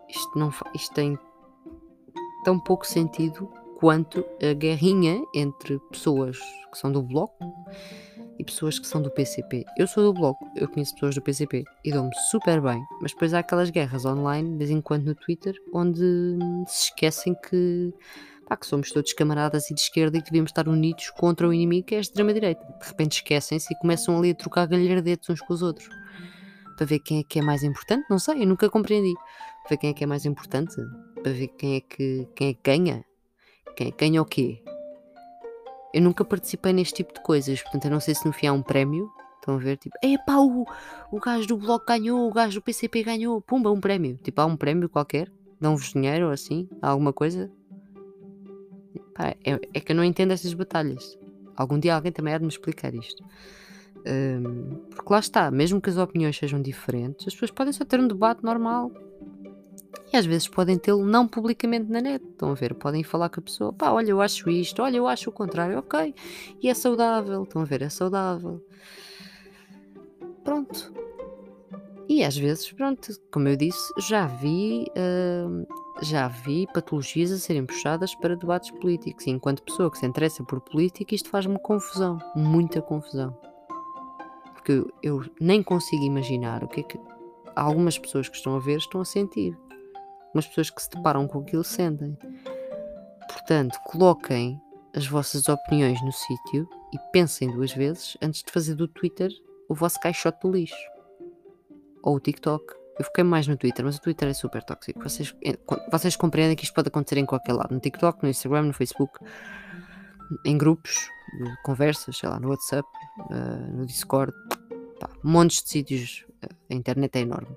Isto, 0.07 0.39
não, 0.39 0.49
isto 0.73 0.93
tem 0.93 1.19
tão 2.43 2.59
pouco 2.59 2.85
sentido 2.85 3.51
quanto 3.79 4.25
a 4.43 4.53
guerrinha 4.53 5.23
entre 5.33 5.79
pessoas 5.89 6.37
que 6.69 6.77
são 6.77 6.91
do 6.91 7.01
Bloco 7.01 7.37
e 8.37 8.43
pessoas 8.43 8.77
que 8.77 8.85
são 8.85 9.01
do 9.01 9.09
PCP. 9.09 9.63
Eu 9.77 9.87
sou 9.87 10.03
do 10.03 10.13
Bloco, 10.13 10.45
eu 10.53 10.67
conheço 10.67 10.93
pessoas 10.95 11.15
do 11.15 11.21
PCP 11.21 11.63
e 11.85 11.91
dou-me 11.93 12.13
super 12.29 12.59
bem, 12.59 12.83
mas 13.01 13.13
depois 13.13 13.33
há 13.33 13.39
aquelas 13.39 13.69
guerras 13.69 14.03
online, 14.03 14.51
de 14.51 14.57
vez 14.57 14.69
em 14.69 14.81
quando 14.81 15.05
no 15.05 15.15
Twitter, 15.15 15.55
onde 15.73 16.01
se 16.67 16.87
esquecem 16.87 17.33
que, 17.49 17.93
pá, 18.49 18.57
que 18.57 18.65
somos 18.65 18.91
todos 18.91 19.13
camaradas 19.13 19.71
e 19.71 19.73
de 19.73 19.79
esquerda 19.79 20.17
e 20.17 20.21
que 20.21 20.29
devíamos 20.29 20.49
estar 20.49 20.67
unidos 20.67 21.09
contra 21.11 21.47
o 21.47 21.53
inimigo 21.53 21.87
que 21.87 21.95
é 21.95 21.99
a 21.99 22.01
extrema-direita. 22.01 22.61
De 22.81 22.85
repente 22.85 23.13
esquecem-se 23.13 23.73
e 23.73 23.77
começam 23.77 24.17
ali 24.17 24.31
a 24.31 24.35
trocar 24.35 24.67
galhardetes 24.67 25.29
uns 25.29 25.39
com 25.39 25.53
os 25.53 25.61
outros. 25.61 25.87
Para 26.75 26.85
ver 26.85 26.99
quem 26.99 27.19
é 27.19 27.23
que 27.23 27.39
é 27.39 27.41
mais 27.41 27.63
importante, 27.63 28.05
não 28.09 28.19
sei, 28.19 28.43
eu 28.43 28.47
nunca 28.47 28.69
compreendi. 28.69 29.13
Para 29.63 29.69
ver 29.69 29.77
quem 29.77 29.89
é 29.89 29.93
que 29.93 30.03
é 30.03 30.07
mais 30.07 30.25
importante, 30.25 30.75
para 31.23 31.31
ver 31.31 31.47
quem 31.57 31.77
é 31.77 31.79
que, 31.79 32.27
quem 32.35 32.49
é 32.49 32.53
que 32.53 32.59
ganha 32.61 33.08
quem? 33.79 33.93
Ganha 33.97 34.21
o 34.21 34.25
quê? 34.25 34.61
Eu 35.93 36.01
nunca 36.01 36.25
participei 36.25 36.73
neste 36.73 36.95
tipo 36.95 37.13
de 37.13 37.21
coisas, 37.21 37.61
portanto 37.61 37.85
eu 37.85 37.91
não 37.91 37.99
sei 37.99 38.13
se 38.13 38.25
no 38.25 38.33
fim 38.33 38.47
há 38.47 38.53
um 38.53 38.61
prémio. 38.61 39.09
Estão 39.35 39.55
a 39.55 39.57
ver? 39.57 39.77
Tipo, 39.77 39.95
epá, 40.03 40.37
o, 40.37 40.65
o 41.11 41.19
gajo 41.19 41.47
do 41.47 41.57
bloco 41.57 41.85
ganhou, 41.85 42.27
o 42.27 42.33
gajo 42.33 42.59
do 42.59 42.63
PCP 42.63 43.03
ganhou, 43.03 43.41
pumba, 43.41 43.71
um 43.71 43.79
prémio. 43.79 44.19
Tipo, 44.21 44.41
há 44.41 44.45
um 44.45 44.57
prémio 44.57 44.89
qualquer, 44.89 45.31
dão-vos 45.59 45.93
dinheiro 45.93 46.25
ou 46.25 46.31
assim, 46.31 46.67
alguma 46.81 47.13
coisa. 47.13 47.49
é, 49.17 49.35
é, 49.73 49.79
que 49.79 49.91
eu 49.93 49.95
não 49.95 50.03
entendo 50.03 50.31
estas 50.31 50.53
batalhas. 50.53 51.17
Algum 51.55 51.79
dia 51.79 51.95
alguém 51.95 52.11
também 52.11 52.33
há 52.33 52.37
de 52.37 52.43
me 52.43 52.49
explicar 52.49 52.93
isto. 52.93 53.23
Um, 54.05 54.75
porque 54.89 55.11
lá 55.11 55.19
está, 55.19 55.49
mesmo 55.49 55.81
que 55.81 55.89
as 55.89 55.97
opiniões 55.97 56.37
sejam 56.37 56.61
diferentes, 56.61 57.27
as 57.27 57.33
pessoas 57.33 57.51
podem 57.51 57.73
só 57.73 57.85
ter 57.85 57.99
um 57.99 58.07
debate 58.07 58.43
normal 58.43 58.91
e 60.11 60.17
às 60.17 60.25
vezes 60.25 60.47
podem 60.47 60.77
tê-lo 60.77 61.05
não 61.05 61.27
publicamente 61.27 61.89
na 61.91 62.01
net. 62.01 62.23
Estão 62.25 62.51
a 62.51 62.55
ver? 62.55 62.73
Podem 62.73 63.03
falar 63.03 63.29
com 63.29 63.39
a 63.39 63.43
pessoa, 63.43 63.73
pá, 63.73 63.91
olha, 63.91 64.09
eu 64.11 64.21
acho 64.21 64.49
isto, 64.49 64.81
olha, 64.81 64.97
eu 64.97 65.07
acho 65.07 65.29
o 65.29 65.33
contrário, 65.33 65.77
ok. 65.77 66.13
E 66.61 66.69
é 66.69 66.73
saudável, 66.73 67.43
estão 67.43 67.61
a 67.61 67.65
ver? 67.65 67.81
É 67.81 67.89
saudável. 67.89 68.63
Pronto. 70.43 70.91
E 72.07 72.23
às 72.23 72.35
vezes, 72.35 72.71
pronto, 72.71 73.07
como 73.31 73.47
eu 73.47 73.55
disse, 73.55 73.93
já 73.99 74.25
vi, 74.25 74.87
uh, 74.97 75.67
já 76.01 76.27
vi 76.27 76.65
patologias 76.73 77.31
a 77.31 77.37
serem 77.37 77.67
puxadas 77.67 78.15
para 78.15 78.35
debates 78.35 78.71
políticos. 78.71 79.27
E 79.27 79.29
enquanto 79.29 79.61
pessoa 79.61 79.91
que 79.91 79.99
se 79.99 80.07
interessa 80.07 80.43
por 80.43 80.59
política, 80.59 81.13
isto 81.13 81.29
faz-me 81.29 81.59
confusão, 81.59 82.17
muita 82.35 82.81
confusão. 82.81 83.37
Porque 84.53 84.83
eu 85.03 85.23
nem 85.39 85.61
consigo 85.61 86.03
imaginar 86.03 86.63
o 86.63 86.67
que 86.67 86.79
é 86.79 86.83
que 86.83 86.99
algumas 87.55 87.99
pessoas 87.99 88.27
que 88.27 88.37
estão 88.37 88.55
a 88.55 88.59
ver 88.59 88.77
estão 88.77 89.01
a 89.01 89.05
sentir. 89.05 89.55
Algumas 90.29 90.47
pessoas 90.47 90.69
que 90.69 90.81
se 90.81 90.89
deparam 90.89 91.27
com 91.27 91.39
aquilo 91.39 91.63
sentem. 91.63 92.17
Portanto, 93.27 93.79
coloquem 93.85 94.61
as 94.95 95.05
vossas 95.07 95.47
opiniões 95.49 96.01
no 96.03 96.11
sítio 96.11 96.67
e 96.93 96.99
pensem 97.11 97.51
duas 97.51 97.71
vezes 97.73 98.17
antes 98.21 98.43
de 98.43 98.51
fazer 98.51 98.75
do 98.75 98.87
Twitter 98.87 99.31
o 99.67 99.75
vosso 99.75 99.99
caixote 99.99 100.39
do 100.41 100.51
lixo 100.51 100.75
ou 102.03 102.15
o 102.15 102.19
TikTok. 102.19 102.73
Eu 102.97 103.05
fiquei 103.05 103.23
mais 103.23 103.47
no 103.47 103.55
Twitter, 103.55 103.85
mas 103.85 103.97
o 103.97 104.01
Twitter 104.01 104.27
é 104.27 104.33
super 104.33 104.63
tóxico. 104.63 105.01
Vocês, 105.01 105.33
eh, 105.43 105.57
vocês 105.91 106.15
compreendem 106.15 106.55
que 106.55 106.65
isto 106.65 106.73
pode 106.73 106.89
acontecer 106.89 107.17
em 107.17 107.25
qualquer 107.25 107.53
lado. 107.53 107.73
No 107.73 107.79
TikTok, 107.79 108.21
no 108.21 108.29
Instagram, 108.29 108.63
no 108.63 108.73
Facebook, 108.73 109.19
em 110.45 110.57
grupos, 110.57 111.09
conversas, 111.63 112.17
sei 112.17 112.29
lá, 112.29 112.39
no 112.39 112.49
WhatsApp, 112.49 112.87
uh, 113.31 113.77
no 113.77 113.85
Discord. 113.85 114.33
Pá, 114.99 115.09
montes 115.23 115.63
de 115.63 115.69
sítios. 115.69 116.25
A 116.69 116.73
internet 116.73 117.15
é 117.15 117.21
enorme. 117.21 117.55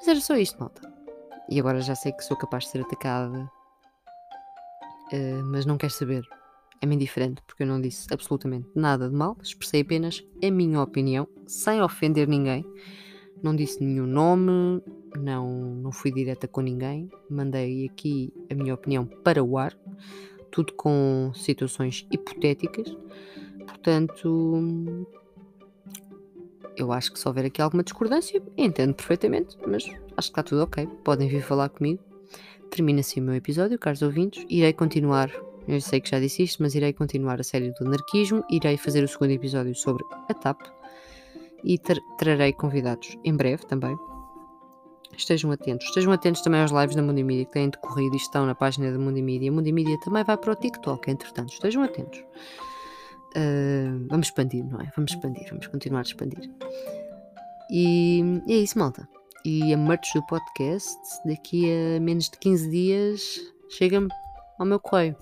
Mas 0.00 0.08
era 0.08 0.20
só 0.20 0.34
isto, 0.36 0.58
malta. 0.58 0.90
E 1.50 1.60
agora 1.60 1.82
já 1.82 1.94
sei 1.94 2.12
que 2.12 2.24
sou 2.24 2.36
capaz 2.36 2.64
de 2.64 2.70
ser 2.70 2.80
atacada. 2.80 3.50
Uh, 5.12 5.44
mas 5.44 5.66
não 5.66 5.76
quero 5.76 5.92
saber. 5.92 6.26
É-me 6.80 6.94
indiferente, 6.94 7.42
porque 7.46 7.64
eu 7.64 7.66
não 7.66 7.78
disse 7.78 8.06
absolutamente 8.10 8.66
nada 8.74 9.10
de 9.10 9.14
mal, 9.14 9.36
expressei 9.42 9.82
apenas 9.82 10.24
a 10.42 10.50
minha 10.50 10.80
opinião, 10.80 11.28
sem 11.46 11.82
ofender 11.82 12.26
ninguém. 12.26 12.64
Não 13.42 13.54
disse 13.54 13.84
nenhum 13.84 14.06
nome, 14.06 14.82
não, 15.18 15.74
não 15.74 15.92
fui 15.92 16.10
direta 16.10 16.48
com 16.48 16.62
ninguém, 16.62 17.10
mandei 17.28 17.84
aqui 17.84 18.32
a 18.50 18.54
minha 18.54 18.72
opinião 18.72 19.04
para 19.04 19.44
o 19.44 19.58
ar, 19.58 19.76
tudo 20.50 20.72
com 20.72 21.30
situações 21.34 22.06
hipotéticas. 22.10 22.96
Portanto, 23.66 25.06
eu 26.82 26.92
acho 26.92 27.12
que 27.12 27.18
se 27.18 27.26
houver 27.26 27.46
aqui 27.46 27.60
alguma 27.60 27.82
discordância, 27.82 28.42
entendo 28.56 28.94
perfeitamente, 28.94 29.56
mas 29.66 29.84
acho 29.84 29.92
que 29.92 30.18
está 30.18 30.42
tudo 30.42 30.62
ok. 30.62 30.86
Podem 31.04 31.28
vir 31.28 31.42
falar 31.42 31.68
comigo. 31.68 32.02
Termina 32.70 33.00
assim 33.00 33.20
o 33.20 33.24
meu 33.24 33.34
episódio, 33.34 33.78
caros 33.78 34.02
ouvintes. 34.02 34.44
Irei 34.48 34.72
continuar 34.72 35.30
eu 35.68 35.80
sei 35.80 36.00
que 36.00 36.10
já 36.10 36.18
disse 36.18 36.42
isto, 36.42 36.62
mas 36.62 36.74
irei 36.74 36.92
continuar 36.92 37.38
a 37.38 37.44
série 37.44 37.70
do 37.70 37.86
anarquismo, 37.86 38.44
irei 38.50 38.76
fazer 38.76 39.04
o 39.04 39.08
segundo 39.08 39.30
episódio 39.30 39.74
sobre 39.74 40.04
a 40.28 40.34
TAP 40.34 40.60
e 41.62 41.78
tra 41.78 41.96
trarei 42.18 42.52
convidados 42.52 43.16
em 43.24 43.36
breve 43.36 43.64
também. 43.66 43.96
Estejam 45.16 45.52
atentos. 45.52 45.86
Estejam 45.86 46.12
atentos 46.12 46.40
também 46.40 46.60
aos 46.60 46.72
lives 46.72 46.96
da 46.96 47.02
Mundimídia 47.02 47.44
que 47.44 47.52
têm 47.52 47.68
decorrido 47.68 48.14
e 48.14 48.16
estão 48.16 48.46
na 48.46 48.54
página 48.54 48.90
da 48.90 48.98
Mundimídia. 48.98 49.50
A 49.50 49.54
Mundimídia 49.54 49.98
também 50.00 50.24
vai 50.24 50.36
para 50.36 50.52
o 50.52 50.56
TikTok, 50.56 51.10
entretanto. 51.10 51.52
Estejam 51.52 51.82
atentos. 51.82 52.24
Uh, 53.36 54.06
vamos 54.08 54.28
expandir, 54.28 54.64
não 54.64 54.80
é? 54.80 54.90
Vamos 54.96 55.12
expandir, 55.12 55.46
vamos 55.48 55.66
continuar 55.66 56.00
a 56.00 56.02
expandir. 56.02 56.50
E, 57.70 58.42
e 58.46 58.52
é 58.52 58.56
isso, 58.56 58.78
malta. 58.78 59.08
E 59.44 59.72
a 59.72 59.76
merch 59.76 60.12
do 60.14 60.26
podcast, 60.26 60.98
daqui 61.24 61.70
a 61.70 62.00
menos 62.00 62.28
de 62.28 62.38
15 62.38 62.70
dias, 62.70 63.40
chega-me 63.70 64.08
ao 64.58 64.66
meu 64.66 64.80
correio. 64.80 65.16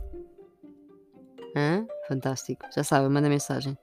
Hã? 1.56 1.86
Fantástico. 2.08 2.66
Já 2.74 2.82
sabem, 2.82 3.08
manda 3.08 3.28
mensagem. 3.28 3.76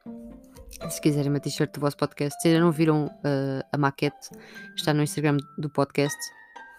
Se 0.89 0.99
quiserem 0.99 1.29
uma 1.29 1.39
t-shirt 1.39 1.71
do 1.73 1.79
vosso 1.79 1.95
podcast, 1.95 2.41
se 2.41 2.49
ainda 2.49 2.59
não 2.59 2.71
viram 2.71 3.05
uh, 3.05 3.65
a 3.71 3.77
maquete, 3.77 4.29
está 4.75 4.93
no 4.93 5.03
Instagram 5.03 5.37
do 5.57 5.69
podcast. 5.69 6.17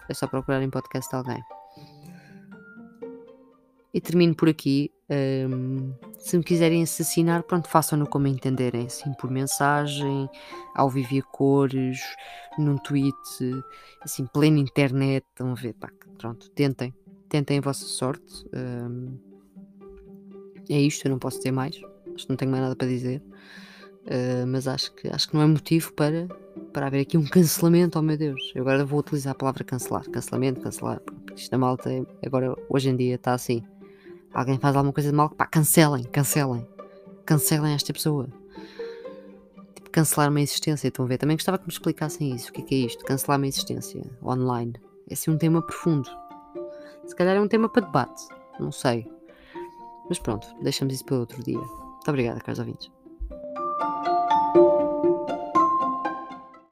É 0.08 0.14
só 0.14 0.26
procurarem 0.26 0.68
podcast 0.68 1.10
de 1.10 1.16
alguém. 1.16 1.55
E 3.96 4.00
termino 4.02 4.34
por 4.34 4.46
aqui. 4.46 4.92
Um, 5.08 5.94
se 6.18 6.36
me 6.36 6.44
quiserem 6.44 6.82
assassinar, 6.82 7.42
pronto, 7.44 7.66
façam-no 7.66 8.06
como 8.06 8.26
entenderem. 8.26 8.84
Assim, 8.84 9.10
por 9.14 9.30
mensagem, 9.30 10.28
ao 10.74 10.90
viver 10.90 11.22
cores, 11.32 11.98
num 12.58 12.76
tweet, 12.76 13.16
assim, 14.02 14.26
plena 14.26 14.58
internet. 14.58 15.24
Estão 15.30 15.54
ver, 15.54 15.72
pá, 15.72 15.88
pronto, 16.18 16.50
tentem. 16.50 16.94
Tentem 17.30 17.56
a 17.56 17.60
vossa 17.62 17.86
sorte. 17.86 18.44
Um, 18.54 19.16
é 20.68 20.78
isto, 20.78 21.06
eu 21.06 21.12
não 21.12 21.18
posso 21.18 21.38
dizer 21.38 21.52
mais. 21.52 21.80
Acho 22.14 22.26
que 22.26 22.28
não 22.28 22.36
tenho 22.36 22.50
mais 22.50 22.64
nada 22.64 22.76
para 22.76 22.88
dizer. 22.88 23.22
Uh, 24.02 24.46
mas 24.46 24.68
acho 24.68 24.92
que, 24.94 25.08
acho 25.08 25.26
que 25.26 25.34
não 25.34 25.40
é 25.40 25.46
motivo 25.46 25.94
para, 25.94 26.28
para 26.70 26.88
haver 26.88 27.00
aqui 27.00 27.16
um 27.16 27.24
cancelamento, 27.24 27.98
oh 27.98 28.02
meu 28.02 28.18
Deus. 28.18 28.52
Eu 28.54 28.60
agora 28.60 28.84
vou 28.84 29.00
utilizar 29.00 29.32
a 29.32 29.34
palavra 29.34 29.64
cancelar. 29.64 30.04
Cancelamento, 30.10 30.60
cancelar. 30.60 31.00
Isto 31.34 31.52
na 31.52 31.56
malta, 31.56 31.88
agora 32.22 32.54
hoje 32.68 32.90
em 32.90 32.96
dia 32.96 33.14
está 33.14 33.32
assim. 33.32 33.64
Alguém 34.36 34.58
faz 34.58 34.76
alguma 34.76 34.92
coisa 34.92 35.08
de 35.08 35.16
mal, 35.16 35.30
pá, 35.30 35.46
cancelem, 35.46 36.04
cancelem. 36.04 36.68
Cancelem 37.24 37.72
esta 37.72 37.90
pessoa. 37.90 38.28
Tipo, 39.74 39.90
cancelar 39.90 40.28
uma 40.28 40.42
existência, 40.42 40.88
estão 40.88 41.06
a 41.06 41.08
ver? 41.08 41.16
Também 41.16 41.38
gostava 41.38 41.56
que 41.56 41.64
me 41.64 41.72
explicassem 41.72 42.34
isso. 42.34 42.50
O 42.50 42.52
que 42.52 42.60
é, 42.60 42.64
que 42.64 42.74
é 42.74 42.78
isto? 42.80 43.02
Cancelar 43.02 43.38
uma 43.38 43.46
existência 43.46 44.02
online. 44.22 44.74
É 45.08 45.14
assim 45.14 45.30
um 45.30 45.38
tema 45.38 45.62
profundo. 45.62 46.10
Se 47.06 47.16
calhar 47.16 47.34
é 47.34 47.40
um 47.40 47.48
tema 47.48 47.66
para 47.66 47.86
debate. 47.86 48.28
Não 48.60 48.70
sei. 48.70 49.10
Mas 50.06 50.18
pronto, 50.18 50.46
deixamos 50.62 50.92
isso 50.92 51.06
para 51.06 51.16
outro 51.16 51.42
dia. 51.42 51.56
Muito 51.56 52.08
obrigada, 52.08 52.38
caros 52.38 52.58
ouvintes. 52.58 52.95